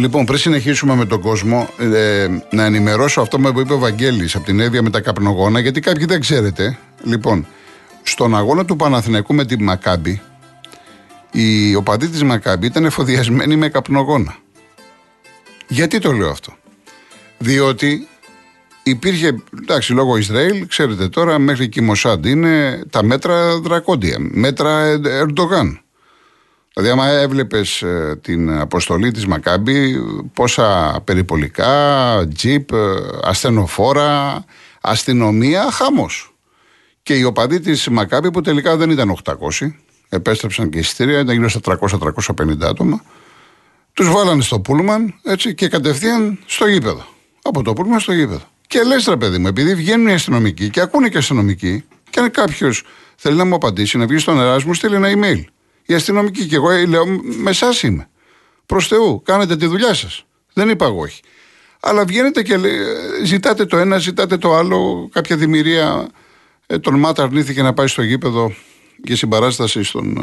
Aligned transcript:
Λοιπόν, 0.00 0.24
πριν 0.24 0.38
συνεχίσουμε 0.38 0.94
με 0.94 1.06
τον 1.06 1.20
κόσμο, 1.20 1.68
ε, 1.78 2.28
να 2.50 2.64
ενημερώσω 2.64 3.20
αυτό 3.20 3.38
που 3.38 3.60
είπε 3.60 3.72
ο 3.72 3.78
Βαγγέλης 3.78 4.34
από 4.34 4.44
την 4.44 4.60
Εύβοια 4.60 4.82
με 4.82 4.90
τα 4.90 5.00
καπνογόνα, 5.00 5.60
γιατί 5.60 5.80
κάποιοι 5.80 6.04
δεν 6.04 6.20
ξέρετε. 6.20 6.78
Λοιπόν, 7.02 7.46
στον 8.02 8.36
αγώνα 8.36 8.64
του 8.64 8.76
Παναθηναϊκού 8.76 9.34
με 9.34 9.44
τη 9.44 9.62
Μακάμπη, 9.62 10.22
οι 11.30 11.74
οπαδοί 11.74 12.08
της 12.08 12.22
Μακάμπη 12.22 12.66
ήταν 12.66 12.84
εφοδιασμένοι 12.84 13.56
με 13.56 13.68
καπνογόνα. 13.68 14.36
Γιατί 15.68 15.98
το 15.98 16.12
λέω 16.12 16.30
αυτό; 16.30 16.52
Διότι 17.38 18.08
υπήρχε, 18.82 19.34
εντάξει, 19.62 19.92
λόγω 19.92 20.16
Ισραήλ, 20.16 20.66
ξέρετε 20.66 21.08
τώρα, 21.08 21.38
μέχρι 21.38 21.68
και 21.68 21.80
η 21.80 21.84
Μοσάντ 21.84 22.26
είναι 22.26 22.82
τα 22.90 23.02
μέτρα 23.02 23.58
δρακόντια, 23.58 24.16
μέτρα 24.18 25.00
Ερντογάν. 25.04 25.80
Δηλαδή, 26.80 27.00
άμα 27.00 27.10
έβλεπες 27.10 27.84
την 28.20 28.50
αποστολή 28.50 29.10
της 29.10 29.26
Μακάμπη, 29.26 29.96
πόσα 30.34 31.00
περιπολικά, 31.04 32.28
τζιπ, 32.34 32.72
ε, 32.72 32.76
ασθενοφόρα, 33.22 34.44
αστυνομία, 34.80 35.70
χάμο. 35.70 36.06
Και 37.02 37.14
οι 37.14 37.24
οπαδοί 37.24 37.60
της 37.60 37.88
Μακάμπη, 37.88 38.30
που 38.30 38.40
τελικά 38.40 38.76
δεν 38.76 38.90
ήταν 38.90 39.10
800, 39.10 39.76
επέστρεψαν 40.08 40.70
και 40.70 40.78
εισιτήρια, 40.78 41.20
ήταν 41.20 41.34
γύρω 41.34 41.48
στα 41.48 41.60
300-350 41.60 42.68
άτομα, 42.68 43.04
τους 43.92 44.10
βάλανε 44.12 44.42
στο 44.42 44.60
πούλμαν 44.60 45.14
έτσι, 45.22 45.54
και 45.54 45.68
κατευθείαν 45.68 46.38
στο 46.46 46.66
γήπεδο. 46.66 47.04
Από 47.42 47.62
το 47.62 47.72
πούλμαν 47.72 48.00
στο 48.00 48.12
γήπεδο. 48.12 48.42
Και 48.66 48.82
λες, 48.82 49.06
ρε 49.06 49.16
παιδί 49.16 49.38
μου, 49.38 49.46
επειδή 49.46 49.74
βγαίνουν 49.74 50.06
οι 50.08 50.12
αστυνομικοί 50.12 50.70
και 50.70 50.80
ακούνε 50.80 51.08
και 51.08 51.16
οι 51.16 51.18
αστυνομικοί, 51.18 51.84
και 52.10 52.20
αν 52.20 52.30
κάποιος 52.30 52.82
θέλει 53.16 53.36
να 53.36 53.44
μου 53.44 53.54
απαντήσει, 53.54 53.98
να 53.98 54.06
βγει 54.06 54.18
στον 54.18 54.40
αέρα 54.40 54.58
μου, 54.66 54.74
στείλει 54.74 54.94
ένα 54.94 55.08
email. 55.08 55.44
Οι 55.90 55.94
αστυνομικοί 55.94 56.46
και 56.46 56.54
εγώ 56.54 56.68
λέω, 56.88 57.06
με 57.22 57.50
εσάς 57.50 57.82
είμαι. 57.82 58.08
Προς 58.66 58.86
Θεού, 58.86 59.22
κάνετε 59.24 59.56
τη 59.56 59.66
δουλειά 59.66 59.94
σας. 59.94 60.24
Δεν 60.52 60.68
είπα 60.68 60.86
εγώ 60.86 61.00
όχι. 61.00 61.22
Αλλά 61.80 62.04
βγαίνετε 62.04 62.42
και 62.42 62.58
ζητάτε 63.24 63.64
το 63.64 63.76
ένα, 63.76 63.98
ζητάτε 63.98 64.36
το 64.36 64.54
άλλο. 64.54 65.08
Κάποια 65.12 65.36
δημιουργία 65.36 66.08
ε, 66.66 66.78
τον 66.78 66.98
Μάτα 66.98 67.22
αρνήθηκε 67.22 67.62
να 67.62 67.74
πάει 67.74 67.86
στο 67.86 68.02
γήπεδο 68.02 68.52
για 69.04 69.16
συμπαράσταση 69.16 69.82
στον 69.82 70.18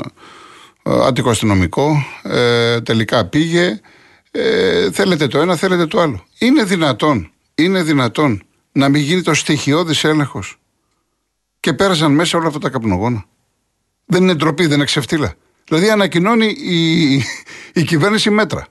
ε, 0.83 1.05
Άττικο 1.05 1.29
αστυνομικό. 1.29 2.05
Ε, 2.23 2.81
τελικά 2.81 3.25
πήγε. 3.25 3.79
Ε, 4.31 4.91
θέλετε 4.91 5.27
το 5.27 5.39
ένα, 5.39 5.55
θέλετε 5.55 5.85
το 5.85 5.99
άλλο. 5.99 6.25
Είναι 6.37 6.63
δυνατόν, 6.63 7.31
είναι 7.55 7.83
δυνατόν 7.83 8.43
να 8.71 8.89
μην 8.89 9.01
γίνει 9.01 9.21
το 9.21 9.33
στοιχειώδης 9.33 10.03
έλεγχος 10.03 10.59
και 11.59 11.73
πέρασαν 11.73 12.11
μέσα 12.11 12.37
όλα 12.37 12.47
αυτά 12.47 12.59
τα 12.59 12.69
καπνογόνα. 12.69 13.25
Δεν 14.05 14.23
είναι 14.23 14.33
ντροπή, 14.33 14.63
δεν 14.63 14.75
είναι 14.75 14.85
ξεφτύλα. 14.85 15.35
Δηλαδή 15.67 15.89
ανακοινώνει 15.89 16.45
η, 16.45 17.13
η 17.73 17.83
κυβέρνηση 17.83 18.29
μέτρα. 18.29 18.67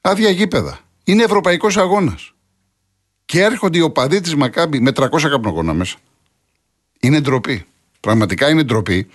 Άδεια 0.00 0.30
γήπεδα. 0.30 0.78
Είναι 1.04 1.22
ευρωπαϊκός 1.22 1.76
αγώνας. 1.76 2.34
Και 3.24 3.42
έρχονται 3.42 3.78
οι 3.78 3.80
οπαδοί 3.80 4.20
της 4.20 4.34
Μακάμπη 4.34 4.80
με 4.80 4.90
300 4.94 5.08
καπνογόνα 5.20 5.74
μέσα. 5.74 5.96
Είναι 7.00 7.20
ντροπή. 7.20 7.64
Πραγματικά 8.00 8.50
είναι 8.50 8.62
ντροπή. 8.62 9.08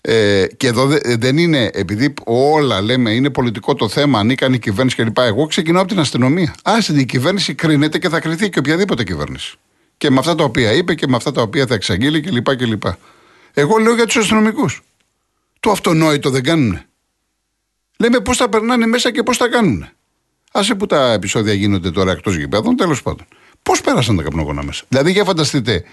Ε, 0.00 0.46
και 0.56 0.66
εδώ 0.66 0.86
δεν 1.18 1.38
είναι, 1.38 1.70
επειδή 1.72 2.14
όλα 2.24 2.80
λέμε 2.80 3.10
είναι 3.10 3.30
πολιτικό 3.30 3.74
το 3.74 3.88
θέμα, 3.88 4.18
ανήκαν 4.18 4.52
η 4.52 4.58
κυβέρνηση 4.58 4.96
κλπ. 4.96 5.18
Εγώ 5.18 5.46
ξεκινάω 5.46 5.82
από 5.82 5.90
την 5.90 6.00
αστυνομία. 6.00 6.54
Άσε 6.62 7.00
η 7.00 7.04
κυβέρνηση 7.04 7.54
κρίνεται 7.54 7.98
και 7.98 8.08
θα 8.08 8.20
κρυθεί 8.20 8.48
και 8.48 8.58
οποιαδήποτε 8.58 9.04
κυβέρνηση. 9.04 9.56
Και 9.96 10.10
με 10.10 10.18
αυτά 10.18 10.34
τα 10.34 10.44
οποία 10.44 10.72
είπε 10.72 10.94
και 10.94 11.06
με 11.06 11.16
αυτά 11.16 11.32
τα 11.32 11.42
οποία 11.42 11.66
θα 11.66 11.74
εξαγγείλει 11.74 12.20
κλπ. 12.20 12.56
κλπ. 12.56 12.82
Εγώ 13.52 13.78
λέω 13.78 13.94
για 13.94 14.06
τους 14.06 14.16
αστυνομικούς. 14.16 14.82
Το 15.62 15.70
αυτονόητο 15.70 16.30
δεν 16.30 16.42
κάνουν. 16.42 16.80
Λέμε 17.98 18.20
πώς 18.20 18.36
θα 18.36 18.48
περνάνε 18.48 18.86
μέσα 18.86 19.12
και 19.12 19.22
πώς 19.22 19.36
θα 19.36 19.48
κάνουν. 19.48 19.86
Άσε 20.52 20.74
που 20.74 20.86
τα 20.86 21.12
επεισόδια 21.12 21.52
γίνονται 21.52 21.90
τώρα 21.90 22.10
εκτός 22.10 22.36
γηπέδων, 22.36 22.76
τέλος 22.76 23.02
πάντων. 23.02 23.26
Πώς 23.62 23.80
πέρασαν 23.80 24.16
τα 24.16 24.22
καπνογόνα 24.22 24.62
μέσα. 24.62 24.84
Δηλαδή, 24.88 25.10
για 25.10 25.24
φανταστείτε 25.24 25.84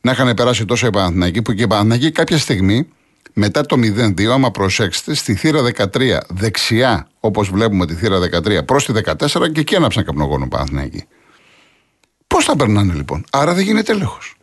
να 0.00 0.10
είχαν 0.10 0.34
περάσει 0.34 0.64
τόσο 0.64 0.86
οι 0.86 0.90
Παναθηναϊκοί, 0.90 1.42
που 1.42 1.52
και 1.52 1.62
οι 1.62 1.66
Παναθηναϊκοί 1.66 2.10
κάποια 2.10 2.38
στιγμή 2.38 2.88
μετά 3.32 3.66
το 3.66 3.76
0-2, 3.76 4.24
άμα 4.24 4.50
προσέξετε, 4.50 5.14
στη 5.14 5.34
θύρα 5.34 5.62
13 5.62 6.18
δεξιά, 6.28 7.08
όπως 7.20 7.50
βλέπουμε 7.50 7.86
τη 7.86 7.94
θύρα 7.94 8.18
13 8.18 8.64
προς 8.64 8.84
τη 8.84 8.92
14 9.04 9.52
και 9.52 9.60
εκεί 9.60 9.76
άναψαν 9.76 10.04
καπνογόνο 10.04 10.48
Παναθηναϊκοί. 10.48 11.04
Πώς 12.26 12.44
θα 12.44 12.56
περνάνε 12.56 12.92
λοιπόν. 12.92 13.24
Άρα 13.30 13.54
δεν 13.54 13.64
γίνεται 13.64 13.92
έλεγχος. 13.92 14.34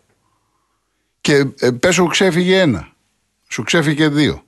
Και 1.22 1.46
ε, 1.59 1.72
πες 1.72 1.94
σου 1.94 2.06
ξέφυγε 2.06 2.59
ένα, 2.59 2.88
σου 3.47 3.64
ξέφυγε 3.64 4.08
δύο 4.08 4.44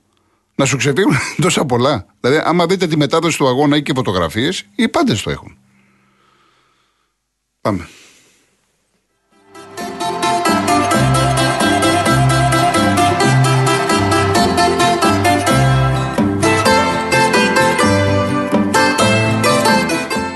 να 0.54 0.64
σου 0.64 0.76
ξεφύγουν 0.76 1.14
τόσα 1.42 1.64
πολλά. 1.64 2.06
Δηλαδή, 2.20 2.42
άμα 2.44 2.66
δείτε 2.66 2.86
τη 2.86 2.96
μετάδοση 2.96 3.38
του 3.38 3.48
αγώνα 3.48 3.76
ή 3.76 3.82
και 3.82 3.92
φωτογραφίες, 3.94 4.64
οι 4.74 4.88
πάντες 4.88 5.22
το 5.22 5.30
έχουν. 5.30 5.58
Πάμε. 7.60 7.88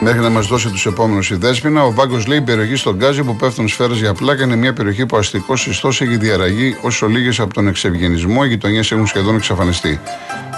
Μέχρι 0.09 0.23
να 0.23 0.29
μας 0.29 0.47
δώσει 0.47 0.69
τους 0.69 0.87
επόμενους 0.87 1.31
η 1.31 1.35
Δέσποινα, 1.35 1.85
ο 1.85 1.93
Βάγκος 1.93 2.27
λέει: 2.27 2.39
Η 2.39 2.41
περιοχή 2.41 2.77
στον 2.77 2.97
Γκάζι 2.97 3.23
που 3.23 3.37
πέφτουν 3.37 3.69
σφαίρες 3.69 3.99
για 3.99 4.15
πλάκα 4.15 4.45
είναι 4.45 4.57
μια 4.57 4.73
περιοχή 4.73 5.07
που 5.07 5.17
αστικός 5.17 5.67
ιστός 5.67 6.01
έχει 6.01 6.17
διαραγεί 6.17 6.77
όσο 6.83 7.07
λίγες 7.07 7.41
από 7.41 7.55
τον 7.55 7.69
εξευγενισμό. 7.69 8.41
Οι 8.45 8.49
γειτονιές 8.49 8.93
έχουν 8.93 9.07
σχεδόν 9.07 9.37
εξαφανιστεί. 9.37 10.01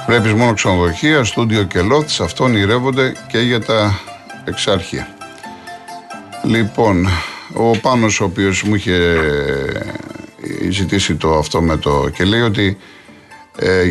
Βλέπει 0.07 0.35
μόνο 0.35 0.55
ξενοδοχεία, 0.55 1.25
στούντιο 1.25 1.63
και 1.63 1.81
λόθ, 1.81 2.11
σε 2.11 2.23
αυτό 2.23 2.45
ονειρεύονται 2.45 3.13
και 3.29 3.39
για 3.39 3.61
τα 3.61 4.01
εξάρχεια. 4.45 5.09
Λοιπόν, 6.45 7.09
ο 7.53 7.79
Πάνος 7.79 8.21
ο 8.21 8.25
οποίος 8.25 8.63
μου 8.63 8.75
είχε 8.75 9.17
ζητήσει 10.69 11.15
το 11.15 11.39
αυτό 11.39 11.63
με 11.63 11.77
το 11.77 12.11
και 12.15 12.25
λέει 12.25 12.41
ότι 12.41 12.77
ε, 13.59 13.83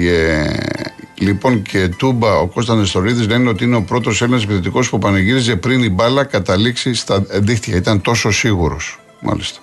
Λοιπόν 1.19 1.61
και 1.61 1.87
τούμπα 1.87 2.37
ο 2.37 2.47
Κώστας 2.47 2.77
Νεστορίδης 2.77 3.27
λένε 3.27 3.49
ότι 3.49 3.63
είναι 3.63 3.75
ο 3.75 3.81
πρώτος 3.81 4.21
Έλληνας 4.21 4.43
επιθετικός 4.43 4.89
που 4.89 4.99
πανηγύριζε 4.99 5.55
πριν 5.55 5.83
η 5.83 5.89
μπάλα 5.89 6.23
καταλήξει 6.23 6.93
στα 6.93 7.19
δίχτυα. 7.19 7.75
Ήταν 7.75 8.01
τόσο 8.01 8.31
σίγουρος. 8.31 8.99
Μάλιστα. 9.21 9.59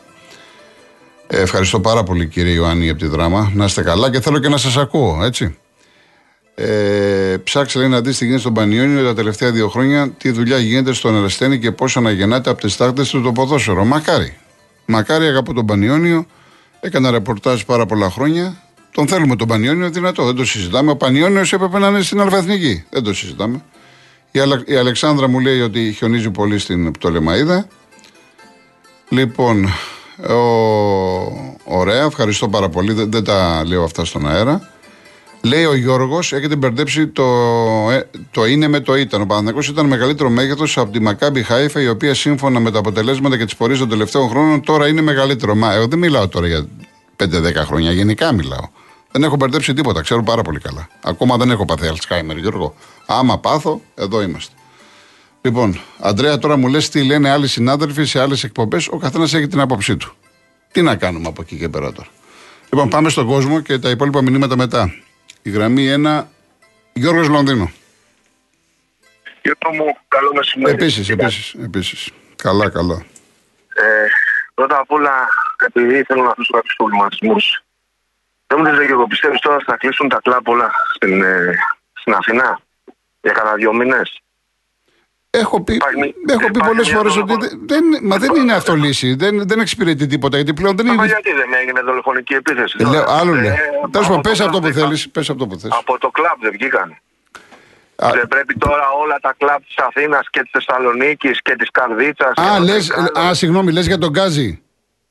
Ε, 1.27 1.41
ευχαριστώ 1.41 1.81
πάρα 1.81 2.03
πολύ 2.03 2.27
κύριε 2.27 2.53
Ιωάννη 2.53 2.89
από 2.89 2.99
τη 2.99 3.07
δράμα. 3.07 3.53
Να 3.55 3.65
είστε 3.65 3.83
καλά 3.83 4.11
και 4.11 4.21
θέλω 4.21 4.39
και 4.39 4.49
να 4.49 4.57
σας 4.57 4.77
ακούω, 4.77 5.25
έτσι. 5.25 5.57
Ε, 6.55 7.37
ψάξε 7.45 7.79
λέει 7.79 7.89
να 7.89 8.01
δει 8.01 8.11
τι 8.11 8.25
γίνεται 8.25 8.41
στον 8.41 8.55
Πανιόνιο 8.55 9.05
τα 9.05 9.15
τελευταία 9.15 9.51
δύο 9.51 9.69
χρόνια, 9.69 10.11
τι 10.11 10.31
δουλειά 10.31 10.59
γίνεται 10.59 10.93
στον 10.93 11.17
Εραστένη 11.17 11.59
και 11.59 11.73
πώς 11.73 11.97
αναγεννάται 11.97 12.51
από 12.51 12.61
τις 12.61 12.77
τάκτε 12.77 13.03
του 13.03 13.23
το 13.23 13.33
ποδόσφαιρο. 13.33 13.85
Μακάρι. 13.85 14.37
Μακάρι 14.87 15.27
αγαπώ 15.27 15.53
τον 15.53 15.67
Πανιόνιο. 15.67 16.27
Έκανα 16.81 17.11
ρεπορτάζ 17.11 17.63
πάρα 17.63 17.87
πολλά 17.87 18.11
χρόνια. 18.11 18.63
Τον 18.97 19.09
θέλουμε 19.09 19.37
τον 19.37 19.49
Πανιόνιο, 19.49 19.91
δυνατό, 19.91 20.25
δεν 20.25 20.35
το 20.35 20.45
συζητάμε. 20.45 20.91
Ο 20.91 20.97
Πανιόνιος 20.97 21.53
έπρεπε 21.53 21.79
να 21.79 21.89
είναι 21.89 22.03
στην 22.03 22.21
Αλφαθνική. 22.21 22.85
Δεν 22.91 23.03
το 23.03 23.15
συζητάμε. 23.15 23.63
Η, 24.31 24.39
Αλα... 24.39 24.63
η 24.67 24.77
Αλεξάνδρα 24.77 25.29
μου 25.29 25.41
λέει 25.41 25.61
ότι 25.61 25.93
χιονίζει 25.97 26.31
πολύ 26.31 26.59
στην 26.59 26.91
Πτολεμαίδα. 26.91 27.69
Λοιπόν, 29.09 29.65
ο... 30.29 30.37
ωραία, 31.65 32.05
ευχαριστώ 32.05 32.49
πάρα 32.49 32.69
πολύ. 32.69 32.93
Δεν, 32.93 33.11
δεν 33.11 33.25
τα 33.25 33.63
λέω 33.67 33.85
αυτά 33.85 34.05
στον 34.05 34.29
αέρα. 34.29 34.71
Λέει 35.43 35.65
ο 35.65 35.75
Γιώργος, 35.75 36.33
έχετε 36.33 36.57
μπερδέψει 36.57 37.07
το, 37.07 37.25
ε, 37.91 38.09
το 38.31 38.47
είναι 38.47 38.69
με 38.69 38.81
το 38.81 38.97
ήταν. 38.97 39.21
Ο 39.21 39.27
Παναθυνακό 39.27 39.61
ήταν 39.71 39.87
μεγαλύτερο 39.87 40.31
μέγεθος 40.31 40.79
από 40.79 40.91
τη 40.91 41.01
Μακάμπι 41.01 41.43
Χάιφα, 41.43 41.81
η 41.81 41.89
οποία 41.89 42.15
σύμφωνα 42.15 42.61
με 42.61 42.71
τα 42.71 42.79
αποτελέσματα 42.79 43.37
και 43.37 43.45
τις 43.45 43.57
πορείες 43.57 43.79
των 43.79 43.89
τελευταίων 43.89 44.29
χρόνων 44.29 44.63
τώρα 44.63 44.89
είναι 44.89 45.01
μεγαλύτερο. 45.01 45.55
Μα 45.55 45.75
εγώ 45.75 45.87
δεν 45.87 45.99
μιλάω 45.99 46.29
τώρα 46.29 46.47
για 46.47 46.69
5-10 47.17 47.27
χρόνια, 47.55 47.93
γενικά 47.93 48.33
μιλάω. 48.33 48.76
Δεν 49.17 49.25
έχω 49.25 49.37
μπερδέψει 49.37 49.73
τίποτα, 49.73 50.03
ξέρω 50.03 50.23
πάρα 50.23 50.43
πολύ 50.43 50.61
καλά. 50.61 50.89
Ακόμα 51.05 51.37
δεν 51.37 51.51
έχω 51.51 51.65
πάθει 51.65 51.87
Αλτσχάιμερ, 51.87 52.37
Γιώργο. 52.37 52.75
Άμα 53.07 53.39
πάθω, 53.39 53.81
εδώ 53.95 54.23
είμαστε. 54.23 54.55
Λοιπόν, 55.41 55.81
Αντρέα, 56.01 56.39
τώρα 56.39 56.57
μου 56.57 56.69
λες 56.69 56.89
τι 56.89 57.05
λένε 57.05 57.31
άλλοι 57.31 57.49
συνάδελφοι 57.49 58.05
σε 58.05 58.21
άλλες 58.21 58.45
εκπομπές. 58.45 58.89
Ο 58.89 58.99
καθένας 58.99 59.35
έχει 59.35 59.47
την 59.47 59.61
άποψή 59.61 59.97
του. 59.97 60.13
Τι 60.73 60.83
να 60.83 60.97
κάνουμε 60.97 61.29
από 61.29 61.43
εκεί 61.43 61.57
και 61.57 61.69
πέρα 61.69 61.93
τώρα. 61.93 62.09
Λοιπόν, 62.73 62.89
πάμε 62.89 63.09
στον 63.09 63.27
κόσμο 63.27 63.61
και 63.61 63.79
τα 63.79 63.91
υπόλοιπα 63.91 64.23
μηνύματα 64.23 64.57
μετά. 64.57 64.95
Η 65.43 65.51
γραμμή 65.51 65.95
1, 66.05 66.23
Γιώργος 66.93 67.29
Λονδίνο. 67.29 67.71
Γιώργο 69.43 69.85
μου, 69.85 69.97
καλό 70.09 70.33
μεσημέρι. 70.35 70.75
Επίσης, 70.75 71.09
επίσης. 71.09 71.55
Επίσης. 71.63 72.11
Καλά, 72.37 72.71
καλά. 72.71 72.95
Ε, 73.75 74.07
πρώτα 74.55 74.79
απ' 74.79 74.91
όλα, 74.91 75.29
επειδή 75.67 76.03
θέλω 76.03 76.23
να 76.23 76.31
αφήσω 76.31 76.53
κάποιους 76.53 76.75
προβληματισμούς 76.77 77.66
δεν 78.47 78.59
μου 78.59 78.87
και 78.87 78.93
εγώ 78.93 79.07
πιστεύεις 79.07 79.41
τώρα 79.41 79.59
θα 79.67 79.77
κλείσουν 79.77 80.09
τα 80.09 80.21
κλαμπ 80.23 80.49
όλα 80.49 80.71
στην, 80.95 81.23
ε, 81.23 81.55
στην 81.93 82.15
Αθηνά 82.15 82.61
για 83.21 83.33
κανένα 83.33 83.55
δύο 83.57 83.73
μήνες. 83.73 84.21
Έχω 85.31 85.63
πει, 85.63 85.81
έχω 86.29 86.51
πει 86.51 86.59
πολλές 86.59 86.89
φορές 86.89 87.17
ότι 87.17 87.35
δεν, 87.67 87.85
μα 88.03 88.17
δεν 88.17 88.35
είναι 88.35 88.53
αυτό 88.53 88.75
λύση. 88.75 89.15
Δεν, 89.15 89.49
δεν 89.49 89.61
εξυπηρετεί 89.61 90.07
τίποτα. 90.07 90.37
Γιατί 90.37 90.53
πλέον 90.55 90.77
δεν 90.77 90.87
είναι. 90.87 90.95
Μα 90.95 91.07
γιατί 91.07 91.33
δεν 91.33 91.49
έγινε 91.61 91.81
δολοφονική 91.81 92.35
επίθεση. 92.35 92.77
Ε, 92.81 92.85
λέω, 92.85 93.05
άλλο 93.09 93.35
λέει. 93.35 93.47
Ε, 93.47 93.57
Τέλος 93.91 94.07
πάντων, 94.07 94.23
πες 94.23 94.41
αυτό 94.41 94.61
που 94.61 94.73
θέλεις. 94.73 95.11
Πες 95.11 95.31
αυτό 95.31 95.47
που 95.47 95.59
θες. 95.59 95.71
Από 95.73 95.99
το 95.99 96.11
κλαμπ 96.11 96.41
δεν 96.41 96.51
βγήκαν. 96.53 96.97
Α. 97.97 98.11
Δεν 98.13 98.29
πρέπει 98.29 98.55
τώρα 98.55 98.89
όλα 99.03 99.19
τα 99.21 99.35
κλαμπ 99.39 99.63
της 99.63 99.77
Αθήνας 99.77 100.31
και 100.31 100.41
της 100.41 100.51
Θεσσαλονίκης 100.53 101.43
και 101.43 101.55
της 101.57 101.71
Καρδίτσας. 101.71 102.33
Α, 102.37 102.61
λες, 102.61 102.91
α, 103.19 103.35
συγγνώμη, 103.35 103.73
λες 103.73 103.87
για 103.87 103.99
τον 103.99 104.11
Γκάζι. 104.11 104.63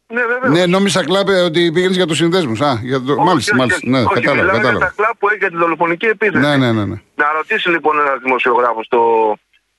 Ναι, 0.07 0.25
βέβαια. 0.25 0.49
Ναι, 0.49 0.65
νόμιζα 0.65 1.03
κλάπε 1.03 1.41
ότι 1.41 1.71
πήγαινες 1.71 1.95
για 1.95 2.05
τους 2.05 2.17
συνδέσμους. 2.17 2.61
Α, 2.61 2.79
για 2.81 3.01
το... 3.01 3.11
Όχι, 3.13 3.21
μάλιστα, 3.23 3.51
όχι, 3.51 3.59
μάλιστα. 3.59 3.79
όχι. 3.83 3.89
Ναι, 3.89 3.99
Όχι, 4.01 4.13
κατάλαβα. 4.13 4.33
μιλάμε 4.41 4.51
για 4.51 4.61
κατάλαβα. 4.61 4.85
τα 4.85 4.93
κλαμπ 4.95 5.15
που 5.19 5.27
έχει 5.29 5.37
για 5.37 5.49
τη 5.49 5.55
δολοφονική 5.57 6.05
επίθεση. 6.05 6.37
Ναι, 6.45 6.57
ναι, 6.57 6.71
ναι. 6.71 6.85
ναι. 6.85 6.95
Να 7.15 7.31
ρωτήσει 7.31 7.69
λοιπόν 7.69 7.99
ένας 7.99 8.19
δημοσιογράφος 8.23 8.87
το, 8.87 9.01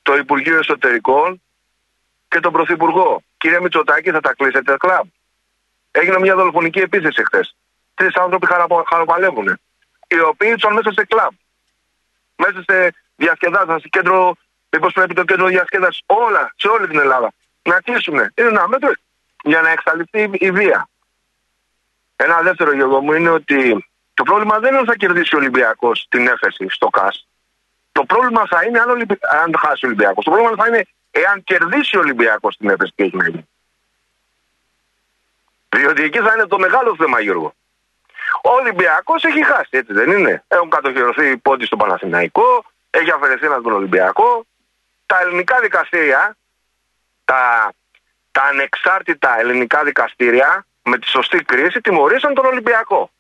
το 0.03 0.17
Υπουργείο 0.17 0.59
Εσωτερικών 0.59 1.43
και 2.29 2.41
τον 2.41 2.53
Πρωθυπουργό. 2.53 3.23
Κύριε 3.37 3.61
Μητσοτάκη, 3.61 4.11
θα 4.11 4.21
τα 4.21 4.35
κλείσετε 4.35 4.77
κλαμπ. 4.79 5.07
Έγινε 5.91 6.19
μια 6.19 6.35
δολοφονική 6.35 6.79
επίθεση 6.79 7.23
χθες. 7.25 7.57
Τρεις 7.95 8.15
άνθρωποι 8.15 8.47
χαραπα- 8.47 8.85
χαροπαλεύουν. 8.89 9.59
Οι 10.09 10.21
οποίοι 10.21 10.49
ήρθαν 10.53 10.73
μέσα 10.73 10.93
σε 10.93 11.05
κλαμπ. 11.05 11.33
Μέσα 12.37 12.63
σε 12.67 12.95
διασκεδάσεις, 13.17 13.91
κέντρο. 13.91 14.37
Μήπως 14.71 14.93
πρέπει 14.93 15.15
το 15.15 15.25
κέντρο 15.25 15.47
διασκέδασης 15.47 16.03
όλα, 16.07 16.53
σε 16.57 16.69
όλη 16.69 16.87
την 16.89 16.99
Ελλάδα. 16.99 17.33
Να 17.63 17.81
κλείσουν. 17.81 18.15
Είναι 18.15 18.49
ένα 18.49 18.69
μέτρο 18.69 18.91
για 19.47 19.61
να 19.61 19.71
εξαλειφθεί 19.71 20.23
η- 20.23 20.31
η 20.47 20.51
βία. 20.51 20.89
Ένα 22.17 22.43
δεύτερο 22.43 22.73
γεγονό 22.73 23.01
μου 23.01 23.13
είναι 23.13 23.29
ότι 23.31 23.89
το 24.15 24.23
πρόβλημα 24.23 24.59
δεν 24.59 24.71
είναι 24.71 24.79
ότι 24.79 24.89
θα 24.89 24.97
κερδίσει 24.97 25.35
ο 25.35 25.39
Ολυμπιακός 25.39 26.07
την 26.09 26.27
έφεση 26.27 26.67
στο 26.69 26.89
ΚΑΣ. 26.89 27.29
Το 27.93 28.05
πρόβλημα 28.05 28.43
θα 28.49 28.65
είναι 28.65 28.79
αν, 28.81 28.89
ο 28.89 28.93
Ολυμπι... 28.93 29.19
αν 29.43 29.51
το 29.51 29.59
χάσει 29.59 29.85
ο 29.85 29.89
Ολυμπιακός. 29.89 30.25
Το 30.25 30.31
πρόβλημα 30.31 30.63
θα 30.65 30.69
είναι 30.69 30.87
εάν 31.11 31.43
κερδίσει 31.45 31.97
ο 31.97 32.01
Ολυμπιακός 32.01 32.57
την 32.57 32.69
έφεση 32.71 32.93
και 32.95 33.03
έχει 33.03 33.17
να 33.17 33.29
γίνει. 33.29 33.49
Διότι 35.69 36.03
εκεί 36.03 36.19
θα 36.19 36.33
είναι 36.35 36.47
το 36.47 36.59
μεγάλο 36.59 36.97
θέμα, 36.97 37.21
Γιώργο. 37.21 37.55
Ο 38.43 38.51
Ολυμπιακός 38.51 39.25
έχει 39.25 39.45
χάσει, 39.45 39.69
έτσι 39.71 39.93
δεν 39.93 40.11
είναι; 40.11 40.45
Έχουν 40.49 40.71
κατοχυρωθεί 40.71 41.27
οι 41.31 41.37
πόντι 41.37 41.65
στον 41.67 41.79
Παναθηναϊκό, 41.79 42.65
έχει 42.91 43.11
αφαιρεθεί 43.11 43.47
ένας 43.47 43.63
τον 43.63 43.73
Ολυμπιακό. 43.73 44.47
Τα 45.07 45.21
ελληνικά 45.21 45.61
δικαστήρια, 45.61 46.37
τα, 47.25 47.73
τα 48.37 48.43
ανεξάρτητα 48.53 49.31
ελληνικά 49.41 49.85
δικαστήρια, 49.85 50.67
με 50.83 50.99
τη 50.99 51.07
σωστή 51.09 51.39
κρίση, 51.51 51.81
τιμωρήσαν 51.81 52.35
τον 52.35 52.45
Ολυμπιακό. 52.45 53.11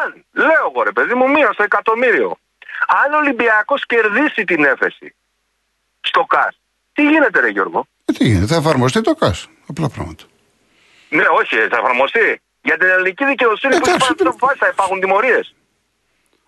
Αν, 0.00 0.24
λέω 0.32 0.64
εγώ 0.70 0.82
ρε 0.82 0.92
παιδί 0.92 1.14
μου, 1.14 1.28
μία 1.30 1.50
στο 1.52 1.62
εκατομμύριο, 1.62 2.30
αν 3.04 3.12
ο 3.14 3.16
Ολυμπιακός 3.16 3.86
κερδίσει 3.86 4.44
την 4.44 4.64
έφεση 4.64 5.14
στο 6.00 6.24
ΚΑΣ, 6.24 6.58
τι 6.92 7.02
γίνεται, 7.10 7.40
ρε 7.40 7.48
Γιώργο; 7.48 7.86
Ε, 8.04 8.12
τι 8.12 8.24
γίνεται, 8.24 8.46
θα 8.46 8.56
εφαρμοστεί 8.56 9.00
το 9.00 9.14
ΚΑΣ. 9.14 9.48
Απλά 9.68 9.88
πράγματα. 9.88 10.24
Ναι, 11.08 11.24
όχι, 11.40 11.56
θα 11.56 11.76
εφαρμοστεί. 11.82 12.40
Για 12.62 12.76
την 12.78 12.88
ελληνική 12.88 13.24
δικαιοσύνη 13.24 13.72
που 13.72 13.78
Εντάξει, 13.82 13.94
υπάρχουν 13.96 14.16
τώρα. 14.16 14.30
αποφάσει 14.30 14.58
θα 14.58 14.68
υπάρχουν 14.68 15.00
τιμωρίες; 15.00 15.54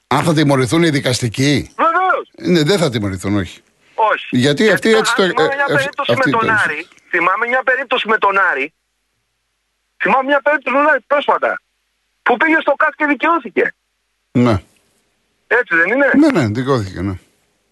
Αν 0.06 0.22
θα 0.22 0.32
τιμωρηθούν 0.34 0.82
οι 0.82 0.90
δικαστικοί; 0.90 1.74
Βεβαίως. 1.76 2.24
Ναι, 2.52 2.62
δεν 2.62 2.78
θα 2.78 2.90
τιμωρηθούν, 2.90 3.36
όχι. 3.36 3.60
Όχι. 3.94 4.26
Γιατί 4.36 4.70
αυτοί 4.70 4.94
έτσι 4.94 5.14
το- 5.14 5.22
αν 5.22 5.28
Θυμάμαι 5.30 5.54
μια 5.54 5.64
ε, 5.68 5.72
ε, 5.72 5.76
περίπτωση 5.76 6.12
αυτοί 6.12 6.30
με 6.30 6.36
τον 6.36 6.46
το- 6.46 6.54
Άρη. 6.64 6.88
Θυμάμαι 7.16 7.46
μια 7.46 7.62
περίπτωση 7.62 8.08
με 8.08 8.18
τον 8.18 8.38
Άρη. 8.38 8.74
Θυμάμαι 10.02 10.24
μια 10.24 10.40
περίπτωση 10.40 10.76
με 10.76 10.82
τον 10.82 10.90
Άρη 10.90 11.00
πρόσφατα. 11.06 11.60
Που 12.22 12.36
πήγε 12.36 12.58
στο 12.60 12.72
ΚΑΤ 12.72 12.94
και 12.94 13.06
δικαιώθηκε. 13.06 13.74
Ναι. 14.32 14.62
Έτσι 15.46 15.76
δεν 15.76 15.88
είναι; 15.88 16.10
Ναι, 16.14 16.30
ναι, 16.30 16.46
δικαιώθηκε, 16.46 17.00
ναι. 17.00 17.14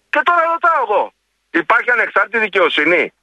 Και 0.09 0.21
τώρα 0.23 0.41
ρωτάω 0.51 0.81
εγώ. 0.85 1.13
Υπάρχει 1.49 1.91
ανεξάρτητη 1.91 2.39
δικαιοσύνη; 2.39 3.13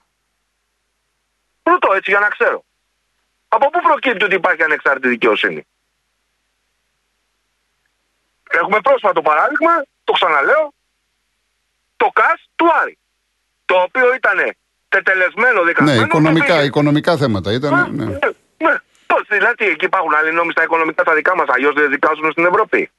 Ρωτώ 1.63 1.93
έτσι 1.93 2.11
για 2.11 2.21
να 2.21 2.29
ξέρω. 2.29 2.65
Από 3.49 3.71
πού 3.71 3.81
προκύπτει 3.81 4.25
ότι 4.25 4.35
υπάρχει 4.35 4.63
ανεξάρτητη 4.63 5.09
δικαιοσύνη; 5.09 5.67
Έχουμε 8.51 8.81
πρόσφατο 8.81 9.23
παράδειγμα, 9.23 9.83
το 10.05 10.13
ξαναλέω, 10.13 10.73
το 11.97 12.09
ΚΑΣ 12.13 12.51
του 12.57 12.67
Άρη. 12.83 12.99
Το 13.65 13.75
οποίο 13.81 14.15
ήταν 14.15 14.57
τετελεσμένο 14.97 15.61
Ναι, 15.61 15.67
δικασμένο. 15.69 15.99
και 15.99 16.05
οικονομικά, 16.05 16.55
πήγε. 16.55 16.67
οικονομικά 16.67 17.13
θέματα 17.17 17.53
ήταν. 17.53 17.73
Ναι. 17.73 18.05
Ναι, 18.05 18.11
ναι. 18.65 18.75
Πώς, 19.07 19.23
δηλαδή 19.29 19.65
εκεί 19.75 19.85
υπάρχουν 19.85 20.13
άλλοι 20.19 20.33
νόμοι 20.33 20.51
στα 20.53 20.63
οικονομικά 20.63 21.03
τα 21.09 21.15
δικά 21.15 21.37
μας, 21.37 21.49
αλλιώς 21.55 21.75
δεν 21.75 21.91
δικάζουν 21.91 22.31
στην 22.33 22.45
Ευρώπη. 22.51 22.91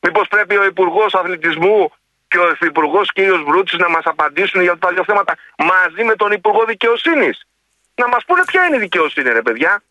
Μήπως 0.00 0.28
πρέπει 0.28 0.56
ο 0.56 0.64
Υπουργός 0.64 1.14
Αθλητισμού 1.14 1.92
και 2.28 2.38
ο 2.38 2.50
Υφυπουργός 2.50 3.12
κ. 3.12 3.18
Βρούτσης 3.48 3.78
να 3.78 3.88
μας 3.88 4.04
απαντήσουν 4.04 4.60
για 4.62 4.78
τα 4.78 4.88
δύο 4.92 5.04
θέματα 5.04 5.32
μαζί 5.72 6.02
με 6.04 6.14
τον 6.16 6.30
Υπουργό 6.32 6.64
Δικαιοσύνης; 6.64 7.46
Να 7.94 8.08
μας 8.08 8.24
πούνε 8.26 8.42
ποια 8.46 8.64
είναι 8.64 8.76
η 8.76 8.78
δικαιοσύνη, 8.78 9.28
ρε 9.38 9.42
παιδιά. 9.42 9.82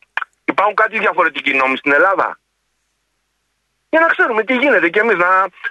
Υπάρχουν 0.45 0.75
κάτι 0.75 0.99
διαφορετικοί 0.99 1.53
νόμοι 1.53 1.77
στην 1.77 1.91
Ελλάδα. 1.91 2.39
Για 3.89 3.99
να 3.99 4.07
ξέρουμε 4.07 4.43
τι 4.43 4.55
γίνεται 4.55 4.89
και 4.89 4.99
εμείς, 4.99 5.17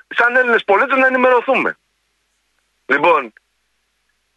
σαν 0.09 0.37
Έλληνες 0.37 0.65
πολίτες, 0.65 0.99
να 0.99 1.07
ενημερωθούμε. 1.07 1.77
Λοιπόν, 2.87 3.33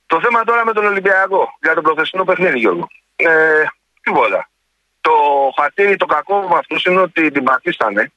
το 0.10 0.20
θέμα 0.22 0.44
τώρα 0.44 0.66
με 0.66 0.74
τον 0.74 0.86
Ολυμπιακό 0.86 1.58
για 1.62 1.74
το 1.74 1.82
προθεσινό 1.82 2.24
παιχνίδι, 2.24 2.60
Γιώργο. 2.60 2.88
Ε, 3.16 3.64
τίποτα. 4.02 4.50
Το 5.02 5.12
χατήρι, 5.62 5.96
το 5.96 6.06
κακό 6.06 6.42
με 6.42 6.58
αυτούς 6.58 6.84
είναι 6.84 7.00
ότι 7.00 7.32
την 7.32 7.44
πατήσανε 7.44 8.12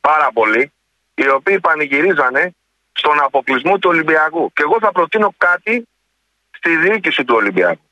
πάρα 0.00 0.30
πολύ, 0.32 0.72
οι 1.14 1.28
οποίοι 1.28 1.60
πανηγυρίζανε 1.60 2.54
στον 2.92 3.20
αποκλεισμό 3.22 3.78
του 3.78 3.90
Ολυμπιακού. 3.90 4.52
Και 4.52 4.62
εγώ 4.62 4.76
θα 4.80 4.92
προτείνω 4.92 5.34
κάτι 5.38 5.88
στη 6.50 6.76
διοίκηση 6.76 7.24
του 7.24 7.34
Ολυμπιακού. 7.34 7.86